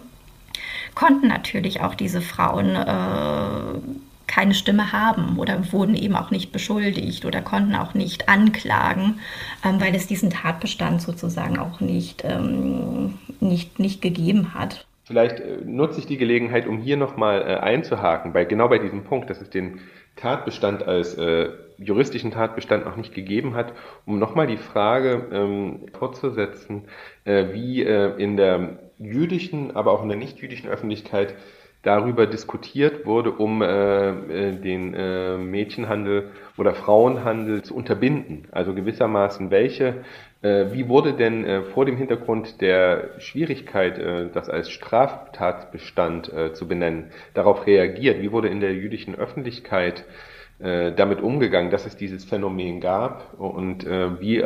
konnten 0.97 1.29
natürlich 1.29 1.83
auch 1.83 1.95
diese 1.95 2.21
Frauen 2.21 2.75
äh, 2.75 3.79
keine 4.27 4.55
Stimme 4.55 4.93
haben 4.93 5.39
oder 5.39 5.73
wurden 5.73 5.95
eben 5.95 6.17
auch 6.17 6.33
nicht 6.33 6.51
beschuldigt 6.51 7.25
oder 7.25 7.43
konnten 7.43 7.77
auch 7.77 7.95
nicht 7.95 8.29
anklagen, 8.29 9.21
ähm, 9.65 9.81
weil 9.81 9.95
es 9.95 10.09
diesen 10.09 10.31
Tatbestand 10.31 11.01
sozusagen 11.01 11.59
auch 11.59 11.81
nicht, 11.81 12.25
ähm, 12.25 13.15
nicht, 13.39 13.79
nicht 13.79 14.03
gegeben 14.03 14.55
hat. 14.55 14.85
Vielleicht 15.05 15.39
äh, 15.39 15.59
nutze 15.65 16.01
ich 16.01 16.07
die 16.07 16.17
Gelegenheit, 16.17 16.67
um 16.67 16.79
hier 16.79 16.97
nochmal 16.97 17.43
äh, 17.43 17.57
einzuhaken, 17.59 18.33
bei, 18.33 18.45
genau 18.45 18.69
bei 18.69 18.79
diesem 18.79 19.05
Punkt, 19.05 19.31
dass 19.31 19.41
es 19.41 19.51
den 19.51 19.81
Tatbestand 20.17 20.83
als 20.83 21.15
äh, 21.15 21.51
juristischen 21.77 22.31
Tatbestand 22.31 22.87
noch 22.87 22.97
nicht 22.97 23.15
gegeben 23.15 23.55
hat, 23.55 23.75
um 24.07 24.19
nochmal 24.19 24.47
die 24.47 24.57
Frage 24.57 25.27
ähm, 25.31 25.87
fortzusetzen, 25.93 26.85
äh, 27.25 27.53
wie 27.53 27.83
äh, 27.83 28.17
in 28.17 28.39
der 28.39 28.79
jüdischen, 28.99 29.75
aber 29.77 29.93
auch 29.93 30.03
in 30.03 30.09
der 30.09 30.19
nicht-jüdischen 30.19 30.69
Öffentlichkeit 30.69 31.35
darüber 31.83 32.27
diskutiert 32.27 33.07
wurde, 33.07 33.31
um 33.31 33.63
äh, 33.63 34.11
äh, 34.11 34.53
den 34.57 34.93
äh, 34.95 35.37
Mädchenhandel 35.39 36.31
oder 36.59 36.75
Frauenhandel 36.75 37.63
zu 37.63 37.77
unterbinden. 37.77 38.49
Also 38.51 38.75
gewissermaßen 38.75 39.53
welche, 39.53 40.05
äh, 40.43 40.73
wie 40.73 40.89
wurde 40.89 41.15
denn 41.15 41.45
äh, 41.45 41.63
vor 41.63 41.85
dem 41.85 41.97
Hintergrund 41.97 42.61
der 42.61 43.11
Schwierigkeit, 43.19 43.99
äh, 43.99 44.29
das 44.33 44.49
als 44.49 44.71
Straftatbestand 44.71 46.33
zu 46.55 46.69
benennen, 46.69 47.11
darauf 47.35 47.67
reagiert? 47.67 48.21
Wie 48.21 48.33
wurde 48.33 48.49
in 48.49 48.61
der 48.61 48.75
jüdischen 48.75 49.15
Öffentlichkeit 49.15 50.05
damit 50.59 51.21
umgegangen, 51.21 51.71
dass 51.71 51.85
es 51.85 51.97
dieses 51.97 52.25
Phänomen 52.25 52.81
gab 52.81 53.39
und 53.39 53.85
wie, 53.85 54.43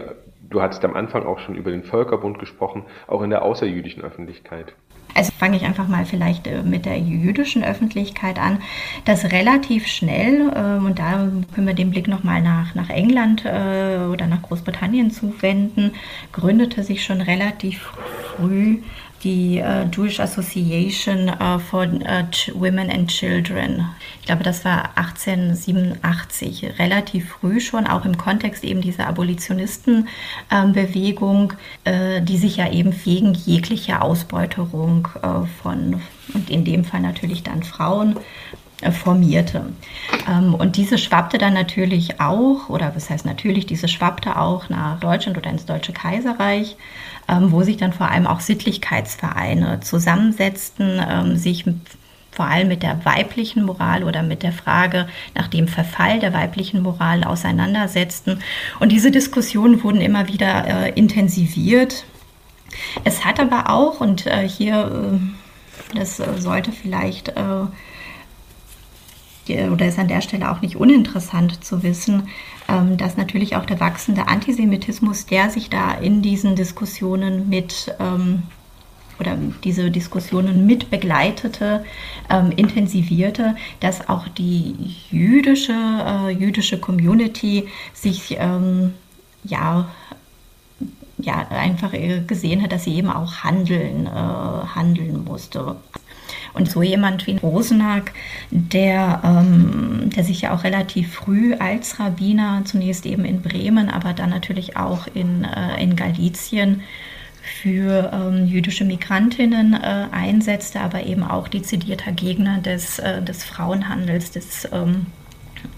du 0.51 0.61
hattest 0.61 0.85
am 0.85 0.94
Anfang 0.94 1.25
auch 1.25 1.38
schon 1.38 1.55
über 1.55 1.70
den 1.70 1.85
Völkerbund 1.85 2.38
gesprochen, 2.38 2.85
auch 3.07 3.23
in 3.23 3.31
der 3.31 3.42
außerjüdischen 3.42 4.03
Öffentlichkeit? 4.03 4.75
Also 5.14 5.33
fange 5.33 5.57
ich 5.57 5.64
einfach 5.64 5.88
mal 5.88 6.05
vielleicht 6.07 6.46
äh, 6.46 6.62
mit 6.62 6.87
der 6.87 6.99
jüdischen 6.99 7.64
Öffentlichkeit 7.64 8.38
an, 8.38 8.61
dass 9.05 9.33
relativ 9.33 9.87
schnell, 9.87 10.53
ähm, 10.55 10.87
und 10.87 10.99
da 10.99 11.29
können 11.53 11.66
wir 11.66 11.75
den 11.75 11.90
Blick 11.90 12.07
nochmal 12.07 12.42
nach, 12.42 12.75
nach 12.75 12.90
England 12.90 13.44
äh, 13.44 14.07
oder 14.11 14.27
nach 14.29 14.42
Großbritannien 14.42 15.11
zuwenden, 15.11 15.92
gründete 16.33 16.85
sich 16.85 17.05
schon 17.05 17.20
relativ 17.20 17.92
früh 18.37 18.79
die 19.23 19.59
äh, 19.59 19.85
Jewish 19.92 20.20
Association 20.20 21.29
äh, 21.29 21.59
for 21.59 21.85
äh, 21.85 22.25
Women 22.55 22.90
and 22.90 23.09
Children. 23.09 23.87
Ich 24.20 24.26
glaube, 24.26 24.44
das 24.44 24.64
war 24.64 24.96
1887, 24.96 26.78
relativ 26.78 27.30
früh 27.30 27.61
schon, 27.61 27.87
auch 27.87 28.04
im 28.04 28.18
Kontext 28.18 28.64
eben 28.64 28.83
dieser 28.83 29.06
Abolitionistenbewegung, 29.09 31.54
äh, 31.85 32.22
die 32.22 32.37
sich 32.37 32.56
ja 32.56 32.70
eben 32.70 32.92
gegen 32.92 33.35
jegliche 33.35 34.02
Ausbeuterung 34.02 35.09
äh, 35.22 35.46
von, 35.62 36.02
und 36.35 36.50
in 36.50 36.64
dem 36.64 36.85
Fall 36.85 37.00
natürlich 37.00 37.42
dann 37.42 37.62
Frauen, 37.62 38.16
äh, 38.83 38.92
formierte. 38.92 39.64
Ähm, 40.28 40.54
und 40.54 40.76
diese 40.76 40.98
schwappte 40.98 41.38
dann 41.38 41.54
natürlich 41.54 42.20
auch, 42.20 42.68
oder 42.68 42.92
was 42.94 43.11
heißt 43.11 43.26
natürlich, 43.26 43.66
diese 43.66 43.88
schwappte 43.88 44.38
auch 44.38 44.68
nach 44.68 45.00
Deutschland 45.00 45.37
oder 45.38 45.50
ins 45.50 45.66
Deutsche 45.66 45.92
Kaiserreich. 45.92 46.76
Ähm, 47.28 47.52
wo 47.52 47.62
sich 47.62 47.76
dann 47.76 47.92
vor 47.92 48.09
allem 48.09 48.26
auch 48.26 48.40
Sittlichkeitsvereine 48.40 49.80
zusammensetzten, 49.80 51.00
ähm, 51.09 51.37
sich 51.37 51.64
vor 52.32 52.46
allem 52.46 52.68
mit 52.68 52.82
der 52.82 53.04
weiblichen 53.04 53.64
Moral 53.64 54.04
oder 54.04 54.22
mit 54.22 54.42
der 54.42 54.52
Frage 54.52 55.08
nach 55.34 55.48
dem 55.48 55.68
Verfall 55.68 56.20
der 56.20 56.32
weiblichen 56.32 56.82
Moral 56.82 57.24
auseinandersetzten. 57.24 58.40
Und 58.78 58.92
diese 58.92 59.10
Diskussionen 59.10 59.82
wurden 59.82 60.00
immer 60.00 60.28
wieder 60.28 60.66
äh, 60.66 60.90
intensiviert. 60.90 62.04
Es 63.04 63.24
hat 63.24 63.40
aber 63.40 63.68
auch, 63.70 64.00
und 64.00 64.26
äh, 64.26 64.48
hier, 64.48 65.12
äh, 65.94 65.98
das 65.98 66.20
äh, 66.20 66.38
sollte 66.38 66.72
vielleicht 66.72 67.30
äh, 67.30 67.66
oder 69.48 69.86
ist 69.88 69.98
an 69.98 70.06
der 70.06 70.20
Stelle 70.20 70.50
auch 70.50 70.60
nicht 70.60 70.76
uninteressant 70.76 71.64
zu 71.64 71.82
wissen, 71.82 72.28
ähm, 72.68 72.96
dass 72.96 73.16
natürlich 73.16 73.56
auch 73.56 73.66
der 73.66 73.80
wachsende 73.80 74.28
Antisemitismus, 74.28 75.26
der 75.26 75.50
sich 75.50 75.70
da 75.70 75.92
in 75.92 76.22
diesen 76.22 76.54
Diskussionen 76.54 77.48
mit 77.48 77.92
ähm, 77.98 78.44
oder 79.20 79.37
diese 79.62 79.90
Diskussionen 79.90 80.66
mit 80.66 80.90
begleitete, 80.90 81.85
ähm, 82.30 82.52
intensivierte, 82.56 83.54
dass 83.80 84.09
auch 84.09 84.26
die 84.28 84.74
jüdische, 85.11 85.72
äh, 85.72 86.30
jüdische 86.30 86.78
Community 86.78 87.68
sich 87.92 88.37
ähm, 88.38 88.94
ja, 89.44 89.88
ja 91.18 91.46
einfach 91.50 91.92
gesehen 92.26 92.62
hat, 92.62 92.72
dass 92.72 92.85
sie 92.85 92.94
eben 92.94 93.11
auch 93.11 93.44
handeln, 93.44 94.06
äh, 94.06 94.11
handeln 94.11 95.24
musste. 95.24 95.76
Und 96.52 96.70
so 96.70 96.83
jemand 96.83 97.26
wie 97.26 97.37
Rosenack, 97.37 98.12
der, 98.50 99.20
ähm, 99.24 100.11
der 100.14 100.24
sich 100.24 100.42
ja 100.42 100.54
auch 100.54 100.64
relativ 100.64 101.14
früh 101.14 101.54
als 101.54 102.00
Rabbiner, 102.00 102.62
zunächst 102.64 103.06
eben 103.06 103.24
in 103.24 103.42
Bremen, 103.42 103.88
aber 103.88 104.12
dann 104.12 104.30
natürlich 104.30 104.76
auch 104.76 105.06
in, 105.14 105.44
äh, 105.44 105.83
in 105.83 105.94
Galizien, 105.94 106.83
für 107.62 108.11
ähm, 108.12 108.46
jüdische 108.46 108.85
Migrantinnen 108.85 109.75
äh, 109.75 110.07
einsetzte, 110.11 110.81
aber 110.81 111.05
eben 111.05 111.23
auch 111.23 111.49
dezidierter 111.49 112.12
Gegner 112.12 112.59
des, 112.59 112.99
äh, 112.99 113.23
des 113.23 113.44
Frauenhandels, 113.44 114.31
des 114.31 114.68
ähm, 114.73 115.07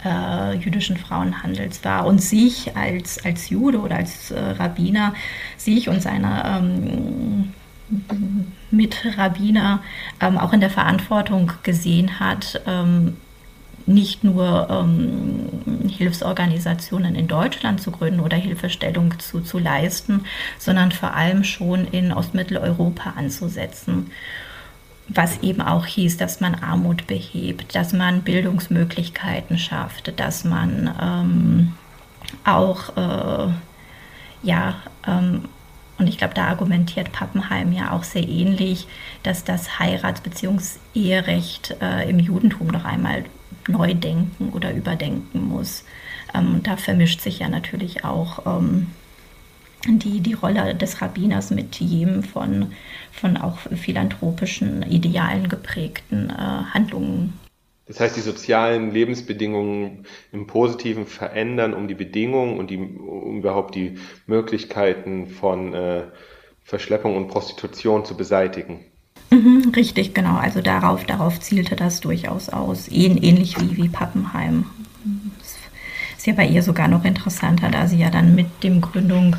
äh, 0.05 0.57
jüdischen 0.57 0.97
Frauenhandels 0.97 1.85
war. 1.85 2.07
Und 2.07 2.23
sich 2.23 2.77
als, 2.77 3.25
als 3.25 3.51
Jude 3.51 3.81
oder 3.81 3.97
als 3.97 4.31
äh, 4.31 4.39
Rabbiner, 4.39 5.15
sich 5.57 5.89
und 5.89 6.03
seine 6.03 6.45
ähm, 6.47 7.53
Mitrabbiner 8.71 9.83
ähm, 10.21 10.39
auch 10.39 10.53
in 10.53 10.61
der 10.61 10.71
Verantwortung 10.71 11.53
gesehen 11.63 12.21
hat, 12.21 12.63
ähm, 12.67 13.17
nicht 13.87 14.25
nur 14.25 14.69
ähm, 14.71 15.89
Hilfsorganisationen 15.89 17.15
in 17.15 17.29
Deutschland 17.29 17.81
zu 17.81 17.91
gründen 17.91 18.21
oder 18.21 18.37
Hilfestellung 18.37 19.19
zu, 19.19 19.41
zu 19.41 19.59
leisten, 19.59 20.25
sondern 20.59 20.93
vor 20.93 21.15
allem 21.15 21.45
schon 21.45 21.87
in 21.87 22.13
Ostmitteleuropa 22.13 23.15
anzusetzen. 23.17 24.11
Was 25.09 25.43
eben 25.43 25.61
auch 25.61 25.85
hieß, 25.85 26.17
dass 26.17 26.41
man 26.41 26.55
Armut 26.55 27.07
behebt, 27.07 27.75
dass 27.75 27.93
man 27.93 28.23
Bildungsmöglichkeiten 28.23 29.59
schafft, 29.59 30.19
dass 30.19 30.45
man 30.45 30.95
ähm, 31.01 31.73
auch 32.45 32.97
äh, 32.97 33.53
ja, 34.43 34.75
ähm, 35.07 35.45
und 35.99 36.09
ich 36.09 36.19
glaube, 36.19 36.35
da 36.35 36.49
argumentiert 36.49 37.13
Pappenheim 37.13 37.73
ja 37.73 37.93
auch 37.93 38.03
sehr 38.03 38.29
ähnlich, 38.29 38.89
dass 39.23 39.45
das 39.45 39.79
Heirats- 39.79 40.21
bzw. 40.21 40.79
Eherecht 40.95 41.77
äh, 41.81 42.09
im 42.11 42.19
Judentum 42.19 42.69
noch 42.69 42.85
einmal 42.85 43.25
neu 43.69 43.95
denken 43.95 44.51
oder 44.51 44.73
überdenken 44.73 45.49
muss. 45.49 45.85
Ähm, 46.35 46.61
da 46.63 46.77
vermischt 46.77 47.21
sich 47.21 47.41
ja 47.41 47.49
natürlich 47.49 48.05
auch 48.05 48.47
ähm, 48.47 48.89
die, 49.87 50.21
die 50.21 50.35
Rolle 50.35 50.75
des 50.75 51.03
Rabbiners 51.03 51.51
mit 51.51 51.77
jedem 51.77 52.23
von, 52.23 52.73
von 53.11 53.37
auch 53.37 53.59
philanthropischen 53.59 54.83
Idealen 54.83 55.49
geprägten 55.49 56.31
äh, 56.31 56.35
Handlungen 56.75 57.35
das 57.87 58.01
heißt, 58.01 58.17
die 58.17 58.21
sozialen 58.21 58.93
Lebensbedingungen 58.93 60.07
im 60.31 60.47
Positiven 60.47 61.07
verändern, 61.07 61.75
um 61.75 61.89
die 61.89 61.95
Bedingungen 61.95 62.59
und 62.59 62.71
die, 62.71 62.79
um 62.79 63.39
überhaupt 63.39 63.75
die 63.75 63.99
Möglichkeiten 64.27 65.27
von 65.27 65.75
äh, 65.75 66.05
Verschleppung 66.63 67.17
und 67.17 67.29
Prostitution 67.29 68.05
zu 68.05 68.17
beseitigen. 68.17 68.85
Mhm, 69.33 69.73
richtig, 69.75 70.13
genau. 70.13 70.37
Also 70.37 70.61
darauf, 70.61 71.05
darauf 71.05 71.41
zielte 71.41 71.75
das 71.75 72.01
durchaus 72.01 72.51
aus. 72.51 72.87
Ähnlich 72.89 73.59
wie, 73.61 73.77
wie 73.79 73.89
Pappenheim. 73.89 74.67
Ist 76.19 76.27
ja 76.27 76.35
bei 76.35 76.47
ihr 76.47 76.63
sogar 76.63 76.87
noch 76.87 77.05
interessanter, 77.05 77.71
da 77.71 77.89
sie 77.89 77.97
ja 77.97 78.11
dann 78.11 78.35
mit 78.35 78.63
dem 78.63 78.83
Gründung 78.83 79.37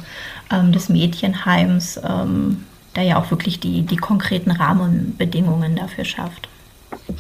ähm, 0.52 0.72
des 0.72 0.90
Mädchenheims 0.90 2.00
ähm, 2.04 2.64
da 2.96 3.02
ja 3.02 3.18
auch 3.18 3.30
wirklich 3.30 3.60
die, 3.60 3.84
die 3.84 3.98
konkreten 3.98 4.52
Rahmenbedingungen 4.52 5.76
dafür 5.76 6.06
schafft. 6.06 6.50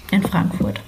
In 0.09 0.23
Frankfurt. 0.23 0.81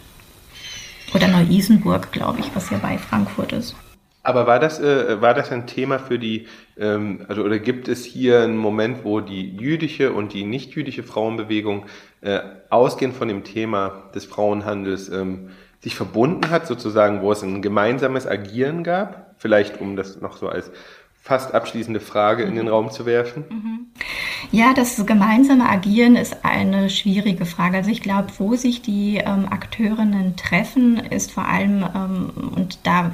Oder 1.14 1.28
Neu-Isenburg, 1.28 2.12
glaube 2.12 2.40
ich, 2.40 2.50
was 2.56 2.72
ja 2.72 2.80
bei 2.80 2.98
Frankfurt 2.98 3.54
ist. 3.54 3.76
Aber 4.26 4.48
war 4.48 4.60
das, 4.60 4.80
äh, 4.80 5.22
war 5.22 5.36
das 5.36 5.52
ein 5.52 5.68
Thema 5.68 6.00
für 6.00 6.18
die, 6.18 6.48
ähm, 6.78 7.26
also 7.28 7.44
oder 7.44 7.60
gibt 7.60 7.88
es 7.88 8.04
hier 8.04 8.42
einen 8.42 8.58
Moment, 8.58 9.04
wo 9.04 9.22
die 9.22 9.56
jüdische 9.56 10.14
und 10.14 10.34
die 10.34 10.46
nicht-jüdische 10.46 11.04
Frauenbewegung 11.04 11.86
äh, 12.22 12.40
ausgehend 12.72 13.16
von 13.16 13.28
dem 13.28 13.44
Thema 13.44 14.10
des 14.16 14.26
Frauenhandels 14.26 15.10
ähm, 15.10 15.50
sich 15.80 15.94
verbunden 15.94 16.50
hat, 16.50 16.66
sozusagen, 16.66 17.22
wo 17.22 17.32
es 17.32 17.44
ein 17.44 17.62
gemeinsames 17.62 18.26
Agieren 18.26 18.84
gab? 18.84 19.36
Vielleicht, 19.38 19.80
um 19.80 19.96
das 19.96 20.20
noch 20.20 20.38
so 20.38 20.50
als 20.50 20.72
fast 21.26 21.56
abschließende 21.56 22.00
Frage 22.00 22.44
in 22.44 22.56
den 22.56 22.68
Raum 22.68 22.92
zu 22.92 23.08
werfen? 23.08 23.46
Mhm. 23.50 23.88
Ja, 24.52 24.76
das 24.76 25.04
gemeinsame 25.08 25.68
Agieren 25.68 26.16
ist 26.16 26.46
eine 26.46 26.92
schwierige 26.92 27.48
Frage. 27.48 27.78
Also 27.78 27.90
ich 27.90 28.02
glaube, 28.02 28.28
wo 28.38 28.56
sich 28.56 28.84
die 28.84 29.18
ähm, 29.18 29.48
Akteurinnen 29.50 30.36
treffen, 30.36 30.98
ist 30.98 31.32
vor 31.32 31.48
allem, 31.48 31.84
ähm, 31.96 32.30
und 32.56 32.78
da 32.84 33.12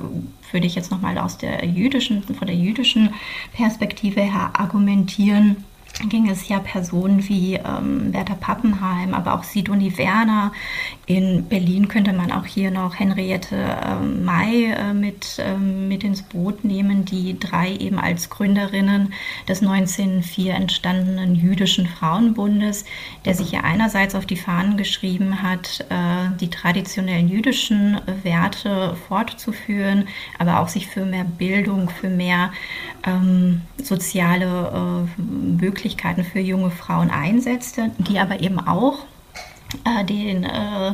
würde 0.51 0.67
ich 0.67 0.75
jetzt 0.75 0.91
nochmal 0.91 1.17
aus 1.17 1.37
der 1.37 1.65
jüdischen, 1.65 2.21
von 2.23 2.47
der 2.47 2.55
jüdischen 2.57 3.13
Perspektive 3.53 4.19
her 4.19 4.51
argumentieren, 4.59 5.63
ging 6.09 6.29
es 6.29 6.47
ja 6.47 6.59
Personen 6.59 7.27
wie 7.27 7.55
ähm, 7.55 8.13
Werther 8.13 8.35
Pappenheim, 8.35 9.13
aber 9.13 9.33
auch 9.33 9.43
Sidonie 9.43 9.97
Werner. 9.97 10.51
In 11.05 11.45
Berlin 11.47 11.87
könnte 11.87 12.13
man 12.13 12.31
auch 12.31 12.45
hier 12.45 12.71
noch 12.71 12.99
Henriette 12.99 13.55
ähm, 13.55 14.23
May 14.23 14.65
äh, 14.65 14.93
mit, 14.93 15.37
ähm, 15.39 15.87
mit 15.87 16.03
ins 16.03 16.21
Boot 16.21 16.63
nehmen, 16.63 17.05
die 17.05 17.39
drei 17.39 17.75
eben 17.75 17.99
als 17.99 18.29
Gründerinnen 18.29 19.13
des 19.47 19.61
1904 19.61 20.55
entstandenen 20.55 21.35
jüdischen 21.35 21.87
Frauenbundes, 21.87 22.85
der 23.25 23.35
sich 23.35 23.51
ja 23.51 23.61
einerseits 23.61 24.15
auf 24.15 24.25
die 24.25 24.37
Fahnen 24.37 24.77
geschrieben 24.77 25.41
hat, 25.41 25.85
äh, 25.89 26.35
die 26.39 26.49
traditionellen 26.49 27.27
jüdischen 27.27 27.99
Werte 28.23 28.95
fortzuführen, 29.07 30.07
aber 30.39 30.59
auch 30.59 30.67
sich 30.67 30.87
für 30.87 31.05
mehr 31.05 31.25
Bildung, 31.25 31.89
für 31.89 32.09
mehr 32.09 32.51
ähm, 33.05 33.61
soziale 33.81 35.07
äh, 35.17 35.21
Möglichkeiten 35.21 36.23
für 36.23 36.39
junge 36.39 36.71
Frauen 36.71 37.09
einsetzte, 37.09 37.91
die 37.97 38.19
aber 38.19 38.41
eben 38.41 38.59
auch 38.59 38.99
äh, 39.85 40.03
den, 40.05 40.43
äh, 40.43 40.93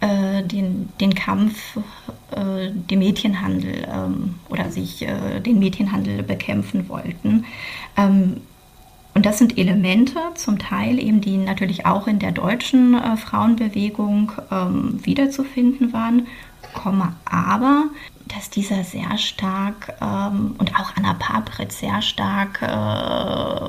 äh, 0.00 0.42
den, 0.42 0.88
den 1.00 1.14
Kampf, 1.14 1.76
äh, 2.30 2.70
den 2.70 2.98
Mädchenhandel 2.98 3.86
ähm, 3.90 4.34
oder 4.48 4.70
sich 4.70 5.02
äh, 5.02 5.40
den 5.40 5.58
Mädchenhandel 5.58 6.22
bekämpfen 6.22 6.88
wollten. 6.88 7.44
Ähm, 7.96 8.38
und 9.14 9.24
das 9.26 9.38
sind 9.38 9.56
Elemente, 9.58 10.18
zum 10.34 10.58
Teil 10.58 10.98
eben, 10.98 11.20
die 11.20 11.36
natürlich 11.36 11.86
auch 11.86 12.08
in 12.08 12.18
der 12.18 12.32
deutschen 12.32 12.94
äh, 12.94 13.16
Frauenbewegung 13.16 14.32
ähm, 14.50 14.98
wiederzufinden 15.04 15.92
waren, 15.92 16.26
aber, 17.24 17.84
dass 18.28 18.50
dieser 18.50 18.84
sehr 18.84 19.16
stark 19.18 19.94
ähm, 20.00 20.54
und 20.58 20.74
auch 20.76 20.96
Anna 20.96 21.14
Papritz 21.14 21.80
sehr 21.80 22.00
stark 22.02 22.62
äh, 22.62 23.68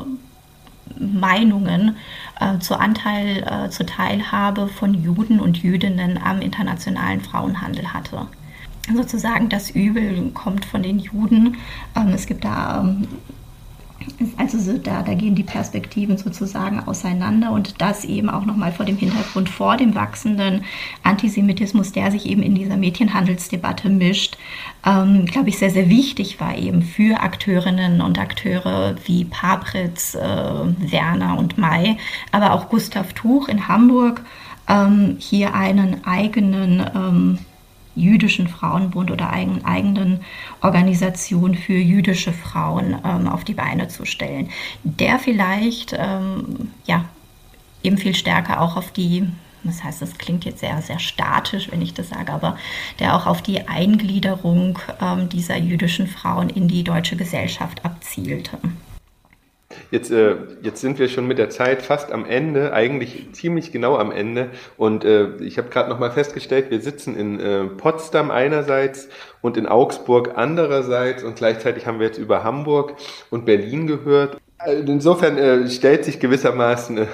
Meinungen 0.99 1.97
äh, 2.39 2.59
zur 2.59 2.79
Anteil, 2.79 3.43
äh, 3.43 3.69
zur 3.69 3.85
Teilhabe 3.85 4.67
von 4.67 4.93
Juden 4.93 5.39
und 5.39 5.57
Jüdinnen 5.61 6.17
am 6.17 6.41
internationalen 6.41 7.21
Frauenhandel 7.21 7.93
hatte. 7.93 8.27
Sozusagen 8.93 9.49
das 9.49 9.71
Übel 9.71 10.31
kommt 10.31 10.63
von 10.65 10.83
den 10.83 10.99
Juden. 10.99 11.57
Ähm, 11.95 12.09
es 12.09 12.27
gibt 12.27 12.45
da 12.45 12.81
ähm, 12.81 13.07
also 14.37 14.59
so 14.59 14.77
da, 14.77 15.01
da 15.01 15.13
gehen 15.13 15.35
die 15.35 15.43
Perspektiven 15.43 16.17
sozusagen 16.17 16.79
auseinander 16.79 17.51
und 17.51 17.81
das 17.81 18.05
eben 18.05 18.29
auch 18.29 18.45
nochmal 18.45 18.71
vor 18.71 18.85
dem 18.85 18.97
Hintergrund 18.97 19.49
vor 19.49 19.77
dem 19.77 19.95
wachsenden 19.95 20.63
Antisemitismus, 21.03 21.91
der 21.91 22.11
sich 22.11 22.25
eben 22.25 22.41
in 22.41 22.55
dieser 22.55 22.77
Mädchenhandelsdebatte 22.77 23.89
mischt, 23.89 24.37
ähm, 24.85 25.25
glaube 25.25 25.49
ich, 25.49 25.57
sehr, 25.57 25.71
sehr 25.71 25.89
wichtig 25.89 26.39
war 26.39 26.57
eben 26.57 26.81
für 26.81 27.21
Akteurinnen 27.21 28.01
und 28.01 28.19
Akteure 28.19 28.95
wie 29.05 29.25
Papritz, 29.25 30.15
äh, 30.15 30.19
Werner 30.19 31.37
und 31.37 31.57
May, 31.57 31.97
aber 32.31 32.53
auch 32.53 32.69
Gustav 32.69 33.13
Tuch 33.13 33.47
in 33.47 33.67
Hamburg 33.67 34.21
ähm, 34.67 35.17
hier 35.19 35.53
einen 35.53 36.05
eigenen 36.05 36.85
ähm, 36.95 37.39
jüdischen 37.95 38.47
Frauenbund 38.47 39.11
oder 39.11 39.31
eigenen, 39.31 39.65
eigenen 39.65 40.19
Organisation 40.61 41.55
für 41.55 41.73
jüdische 41.73 42.33
Frauen 42.33 42.95
ähm, 43.03 43.27
auf 43.27 43.43
die 43.43 43.53
Beine 43.53 43.87
zu 43.87 44.05
stellen, 44.05 44.49
der 44.83 45.19
vielleicht 45.19 45.95
ähm, 45.97 46.71
ja, 46.85 47.05
eben 47.83 47.97
viel 47.97 48.15
stärker 48.15 48.61
auch 48.61 48.77
auf 48.77 48.91
die 48.91 49.27
das 49.65 49.83
heißt, 49.83 50.01
das 50.01 50.17
klingt 50.17 50.45
jetzt 50.45 50.59
sehr, 50.59 50.79
sehr 50.81 50.99
statisch, 50.99 51.71
wenn 51.71 51.81
ich 51.81 51.93
das 51.93 52.09
sage, 52.09 52.31
aber 52.31 52.55
der 52.99 53.15
auch 53.15 53.25
auf 53.25 53.41
die 53.41 53.67
Eingliederung 53.67 54.77
ähm, 55.01 55.27
dieser 55.27 55.57
jüdischen 55.57 56.07
Frauen 56.07 56.49
in 56.49 56.67
die 56.67 56.83
deutsche 56.83 57.15
Gesellschaft 57.15 57.83
abzielte. 57.83 58.59
Jetzt, 59.91 60.11
äh, 60.11 60.35
jetzt 60.61 60.81
sind 60.81 60.99
wir 60.99 61.07
schon 61.09 61.27
mit 61.27 61.37
der 61.37 61.49
Zeit 61.49 61.81
fast 61.81 62.11
am 62.11 62.25
Ende, 62.25 62.73
eigentlich 62.73 63.27
ziemlich 63.33 63.71
genau 63.71 63.97
am 63.97 64.11
Ende. 64.11 64.49
Und 64.77 65.05
äh, 65.05 65.35
ich 65.37 65.57
habe 65.57 65.69
gerade 65.69 65.89
nochmal 65.89 66.11
festgestellt, 66.11 66.69
wir 66.69 66.81
sitzen 66.81 67.15
in 67.15 67.39
äh, 67.39 67.65
Potsdam 67.65 68.31
einerseits 68.31 69.09
und 69.41 69.57
in 69.57 69.67
Augsburg 69.67 70.33
andererseits 70.35 71.23
und 71.23 71.35
gleichzeitig 71.35 71.85
haben 71.85 71.99
wir 71.99 72.07
jetzt 72.07 72.17
über 72.17 72.43
Hamburg 72.43 72.95
und 73.29 73.45
Berlin 73.45 73.87
gehört. 73.87 74.37
Also 74.57 74.91
insofern 74.91 75.37
äh, 75.37 75.69
stellt 75.69 76.05
sich 76.05 76.19
gewissermaßen 76.19 76.97
äh, 76.97 77.05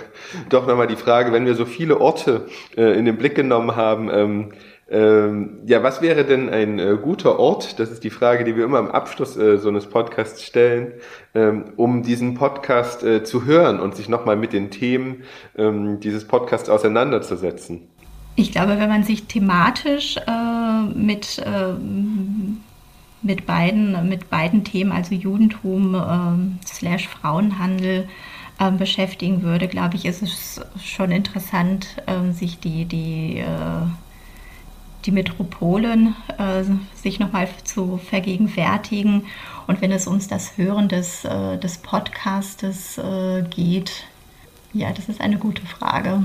doch 0.49 0.67
nochmal 0.67 0.87
die 0.87 0.95
Frage, 0.95 1.33
wenn 1.33 1.45
wir 1.45 1.55
so 1.55 1.65
viele 1.65 1.99
Orte 1.99 2.45
äh, 2.77 2.97
in 2.97 3.05
den 3.05 3.17
Blick 3.17 3.35
genommen 3.35 3.75
haben, 3.75 4.09
ähm, 4.13 4.53
ähm, 4.91 5.59
ja, 5.65 5.83
was 5.83 6.01
wäre 6.01 6.25
denn 6.25 6.49
ein 6.49 6.77
äh, 6.77 6.97
guter 7.01 7.39
Ort? 7.39 7.79
Das 7.79 7.91
ist 7.91 8.03
die 8.03 8.09
Frage, 8.09 8.43
die 8.43 8.57
wir 8.57 8.65
immer 8.65 8.77
am 8.77 8.91
Abschluss 8.91 9.37
äh, 9.37 9.57
so 9.57 9.69
eines 9.69 9.87
Podcasts 9.87 10.43
stellen, 10.43 10.91
ähm, 11.33 11.71
um 11.77 12.03
diesen 12.03 12.33
Podcast 12.33 13.01
äh, 13.01 13.23
zu 13.23 13.45
hören 13.45 13.79
und 13.79 13.95
sich 13.95 14.09
nochmal 14.09 14.35
mit 14.35 14.51
den 14.51 14.69
Themen 14.69 15.23
ähm, 15.57 16.01
dieses 16.01 16.27
Podcasts 16.27 16.67
auseinanderzusetzen. 16.67 17.87
Ich 18.35 18.51
glaube, 18.51 18.79
wenn 18.79 18.89
man 18.89 19.03
sich 19.03 19.27
thematisch 19.27 20.17
äh, 20.17 20.81
mit, 20.93 21.39
äh, 21.39 21.73
mit, 23.21 23.45
beiden, 23.45 24.09
mit 24.09 24.29
beiden 24.29 24.65
Themen, 24.65 24.91
also 24.91 25.15
Judentum 25.15 25.95
äh, 25.95 26.67
slash 26.67 27.07
Frauenhandel, 27.07 28.07
beschäftigen 28.77 29.41
würde, 29.41 29.67
glaube 29.67 29.95
ich, 29.95 30.05
ist 30.05 30.21
es 30.21 30.61
schon 30.85 31.09
interessant, 31.09 31.95
sich 32.31 32.59
die, 32.59 32.85
die 32.85 33.43
die 35.05 35.11
Metropolen 35.11 36.15
äh, 36.37 36.63
sich 36.95 37.19
nochmal 37.19 37.47
zu 37.63 37.97
vergegenwärtigen. 37.97 39.25
Und 39.67 39.81
wenn 39.81 39.91
es 39.91 40.07
uns 40.07 40.27
das 40.27 40.57
Hören 40.57 40.89
des, 40.89 41.25
äh, 41.25 41.57
des 41.57 41.79
Podcastes 41.79 42.97
äh, 42.97 43.43
geht, 43.49 44.05
ja, 44.73 44.91
das 44.91 45.09
ist 45.09 45.21
eine 45.21 45.37
gute 45.37 45.65
Frage. 45.65 46.23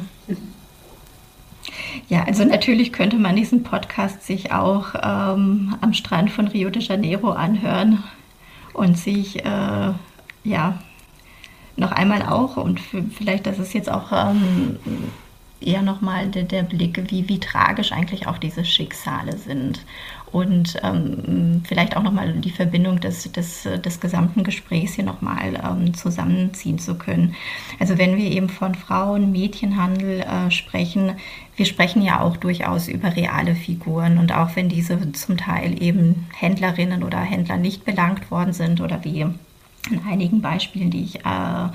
Ja, 2.08 2.24
also 2.24 2.44
natürlich 2.44 2.92
könnte 2.92 3.16
man 3.16 3.34
diesen 3.34 3.64
Podcast 3.64 4.24
sich 4.24 4.52
auch 4.52 4.94
ähm, 4.94 5.76
am 5.80 5.92
Strand 5.92 6.30
von 6.30 6.46
Rio 6.46 6.70
de 6.70 6.82
Janeiro 6.82 7.30
anhören 7.30 8.04
und 8.72 8.96
sich 8.96 9.44
äh, 9.44 9.92
ja 10.44 10.78
noch 11.76 11.92
einmal 11.92 12.22
auch 12.22 12.56
und 12.56 12.80
vielleicht, 12.80 13.46
das 13.46 13.58
ist 13.58 13.74
jetzt 13.74 13.90
auch 13.90 14.12
ähm, 14.12 14.78
eher 15.61 15.82
nochmal 15.82 16.28
der, 16.28 16.42
der 16.42 16.62
Blick, 16.62 17.11
wie, 17.11 17.28
wie 17.28 17.40
tragisch 17.40 17.92
eigentlich 17.92 18.26
auch 18.26 18.38
diese 18.38 18.64
Schicksale 18.64 19.36
sind. 19.36 19.84
Und 20.32 20.76
ähm, 20.82 21.62
vielleicht 21.66 21.96
auch 21.96 22.02
nochmal 22.02 22.32
die 22.34 22.50
Verbindung 22.50 23.00
des, 23.00 23.30
des, 23.32 23.62
des 23.62 24.00
gesamten 24.00 24.44
Gesprächs 24.44 24.94
hier 24.94 25.04
nochmal 25.04 25.54
ähm, 25.64 25.94
zusammenziehen 25.94 26.78
zu 26.78 26.96
können. 26.96 27.34
Also 27.78 27.96
wenn 27.96 28.16
wir 28.16 28.30
eben 28.30 28.48
von 28.48 28.74
Frauen, 28.74 29.32
Mädchenhandel 29.32 30.20
äh, 30.20 30.50
sprechen, 30.50 31.12
wir 31.57 31.64
sprechen 31.64 32.02
ja 32.02 32.20
auch 32.20 32.36
durchaus 32.36 32.88
über 32.88 33.16
reale 33.16 33.54
Figuren. 33.54 34.18
Und 34.18 34.32
auch 34.32 34.57
wenn 34.57 34.68
diese 34.68 35.12
zum 35.12 35.36
Teil 35.38 35.80
eben 35.82 36.26
Händlerinnen 36.34 37.02
oder 37.02 37.20
Händler 37.20 37.57
nicht 37.57 37.84
belangt 37.84 38.30
worden 38.30 38.52
sind 38.52 38.80
oder 38.80 39.04
wie 39.04 39.20
in 39.20 40.00
einigen 40.07 40.42
Beispielen, 40.42 40.90
die 40.90 41.04
ich 41.04 41.24
äh, 41.24 41.68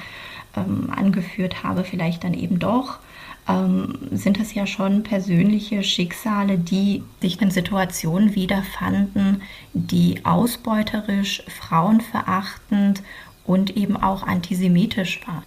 ähm, 0.57 0.91
angeführt 0.95 1.63
habe, 1.63 1.84
vielleicht 1.84 2.23
dann 2.23 2.34
eben 2.34 2.59
doch 2.59 2.99
ähm, 3.47 3.97
sind 4.11 4.39
es 4.39 4.53
ja 4.53 4.67
schon 4.67 5.03
persönliche 5.03 5.83
Schicksale, 5.83 6.57
die 6.57 7.03
sich 7.21 7.41
in 7.41 7.51
Situationen 7.51 8.35
wiederfanden, 8.35 9.41
die 9.73 10.25
ausbeuterisch, 10.25 11.43
frauenverachtend 11.47 13.01
und 13.45 13.75
eben 13.75 13.97
auch 13.97 14.23
antisemitisch 14.23 15.21
waren. 15.27 15.43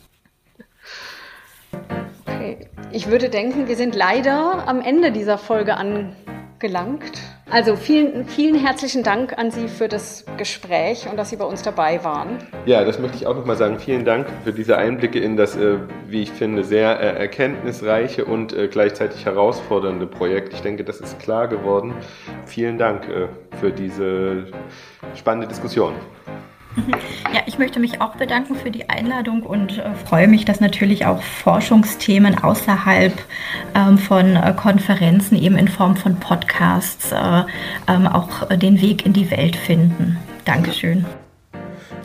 Okay. 2.26 2.68
Ich 2.92 3.06
würde 3.08 3.28
denken, 3.28 3.68
wir 3.68 3.76
sind 3.76 3.94
leider 3.94 4.68
am 4.68 4.80
Ende 4.80 5.10
dieser 5.12 5.38
Folge 5.38 5.76
angelangt. 5.76 7.20
Also 7.54 7.76
vielen, 7.76 8.26
vielen 8.26 8.56
herzlichen 8.56 9.04
Dank 9.04 9.38
an 9.38 9.52
Sie 9.52 9.68
für 9.68 9.86
das 9.86 10.24
Gespräch 10.36 11.06
und 11.08 11.16
dass 11.16 11.30
Sie 11.30 11.36
bei 11.36 11.44
uns 11.44 11.62
dabei 11.62 12.02
waren. 12.02 12.38
Ja, 12.66 12.84
das 12.84 12.98
möchte 12.98 13.16
ich 13.16 13.28
auch 13.28 13.36
nochmal 13.36 13.54
sagen. 13.54 13.78
Vielen 13.78 14.04
Dank 14.04 14.26
für 14.42 14.52
diese 14.52 14.76
Einblicke 14.76 15.20
in 15.20 15.36
das, 15.36 15.54
äh, 15.54 15.76
wie 16.08 16.22
ich 16.22 16.32
finde, 16.32 16.64
sehr 16.64 16.98
äh, 16.98 17.16
erkenntnisreiche 17.16 18.24
und 18.24 18.52
äh, 18.52 18.66
gleichzeitig 18.66 19.24
herausfordernde 19.24 20.08
Projekt. 20.08 20.52
Ich 20.52 20.62
denke, 20.62 20.82
das 20.82 20.98
ist 20.98 21.20
klar 21.20 21.46
geworden. 21.46 21.94
Vielen 22.44 22.76
Dank 22.76 23.06
für 23.60 23.70
diese 23.70 24.46
spannende 25.14 25.46
Diskussion. 25.46 25.92
Ja, 27.32 27.40
ich 27.46 27.58
möchte 27.58 27.80
mich 27.80 28.00
auch 28.00 28.16
bedanken 28.16 28.54
für 28.56 28.70
die 28.70 28.88
Einladung 28.88 29.42
und 29.42 29.78
äh, 29.78 29.94
freue 30.06 30.28
mich, 30.28 30.44
dass 30.44 30.60
natürlich 30.60 31.06
auch 31.06 31.22
Forschungsthemen 31.22 32.38
außerhalb 32.38 33.12
ähm, 33.74 33.98
von 33.98 34.36
äh, 34.36 34.54
Konferenzen 34.56 35.36
eben 35.36 35.56
in 35.56 35.68
Form 35.68 35.96
von 35.96 36.18
Podcasts 36.20 37.12
äh, 37.12 37.42
ähm, 37.88 38.06
auch 38.06 38.48
den 38.48 38.80
Weg 38.80 39.06
in 39.06 39.12
die 39.12 39.30
Welt 39.30 39.56
finden. 39.56 40.18
Dankeschön. 40.44 41.04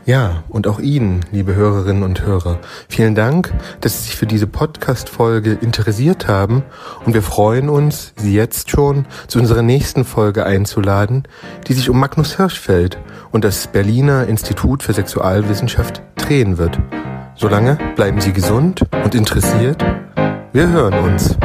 Ja, 0.10 0.44
und 0.50 0.66
auch 0.66 0.80
Ihnen, 0.80 1.24
liebe 1.32 1.54
Hörerinnen 1.54 2.02
und 2.02 2.24
Hörer, 2.24 2.58
vielen 2.88 3.14
Dank, 3.14 3.54
dass 3.80 3.96
Sie 3.96 4.04
sich 4.06 4.16
für 4.16 4.26
diese 4.26 4.48
Podcast-Folge 4.48 5.60
interessiert 5.62 6.28
haben 6.28 6.64
und 7.06 7.14
wir 7.14 7.22
freuen 7.22 7.70
uns, 7.70 8.14
Sie 8.16 8.34
jetzt 8.34 8.72
schon 8.72 9.06
zu 9.28 9.38
unserer 9.38 9.62
nächsten 9.62 10.06
Folge 10.06 10.48
einzuladen, 10.48 11.28
die 11.68 11.74
sich 11.74 11.92
um 11.92 12.00
Magnus 12.00 12.38
Hirschfeld 12.38 12.98
und 13.30 13.44
das 13.44 13.68
Berliner 13.68 14.26
Institut 14.26 14.82
für 14.82 14.94
Sexualwissenschaft 14.94 16.02
drehen 16.16 16.58
wird. 16.58 16.80
Solange 17.36 17.78
bleiben 17.96 18.20
Sie 18.20 18.34
gesund 18.34 18.82
und 19.04 19.14
interessiert. 19.14 19.78
Wir 20.54 20.70
hören 20.70 20.96
uns. 20.96 21.38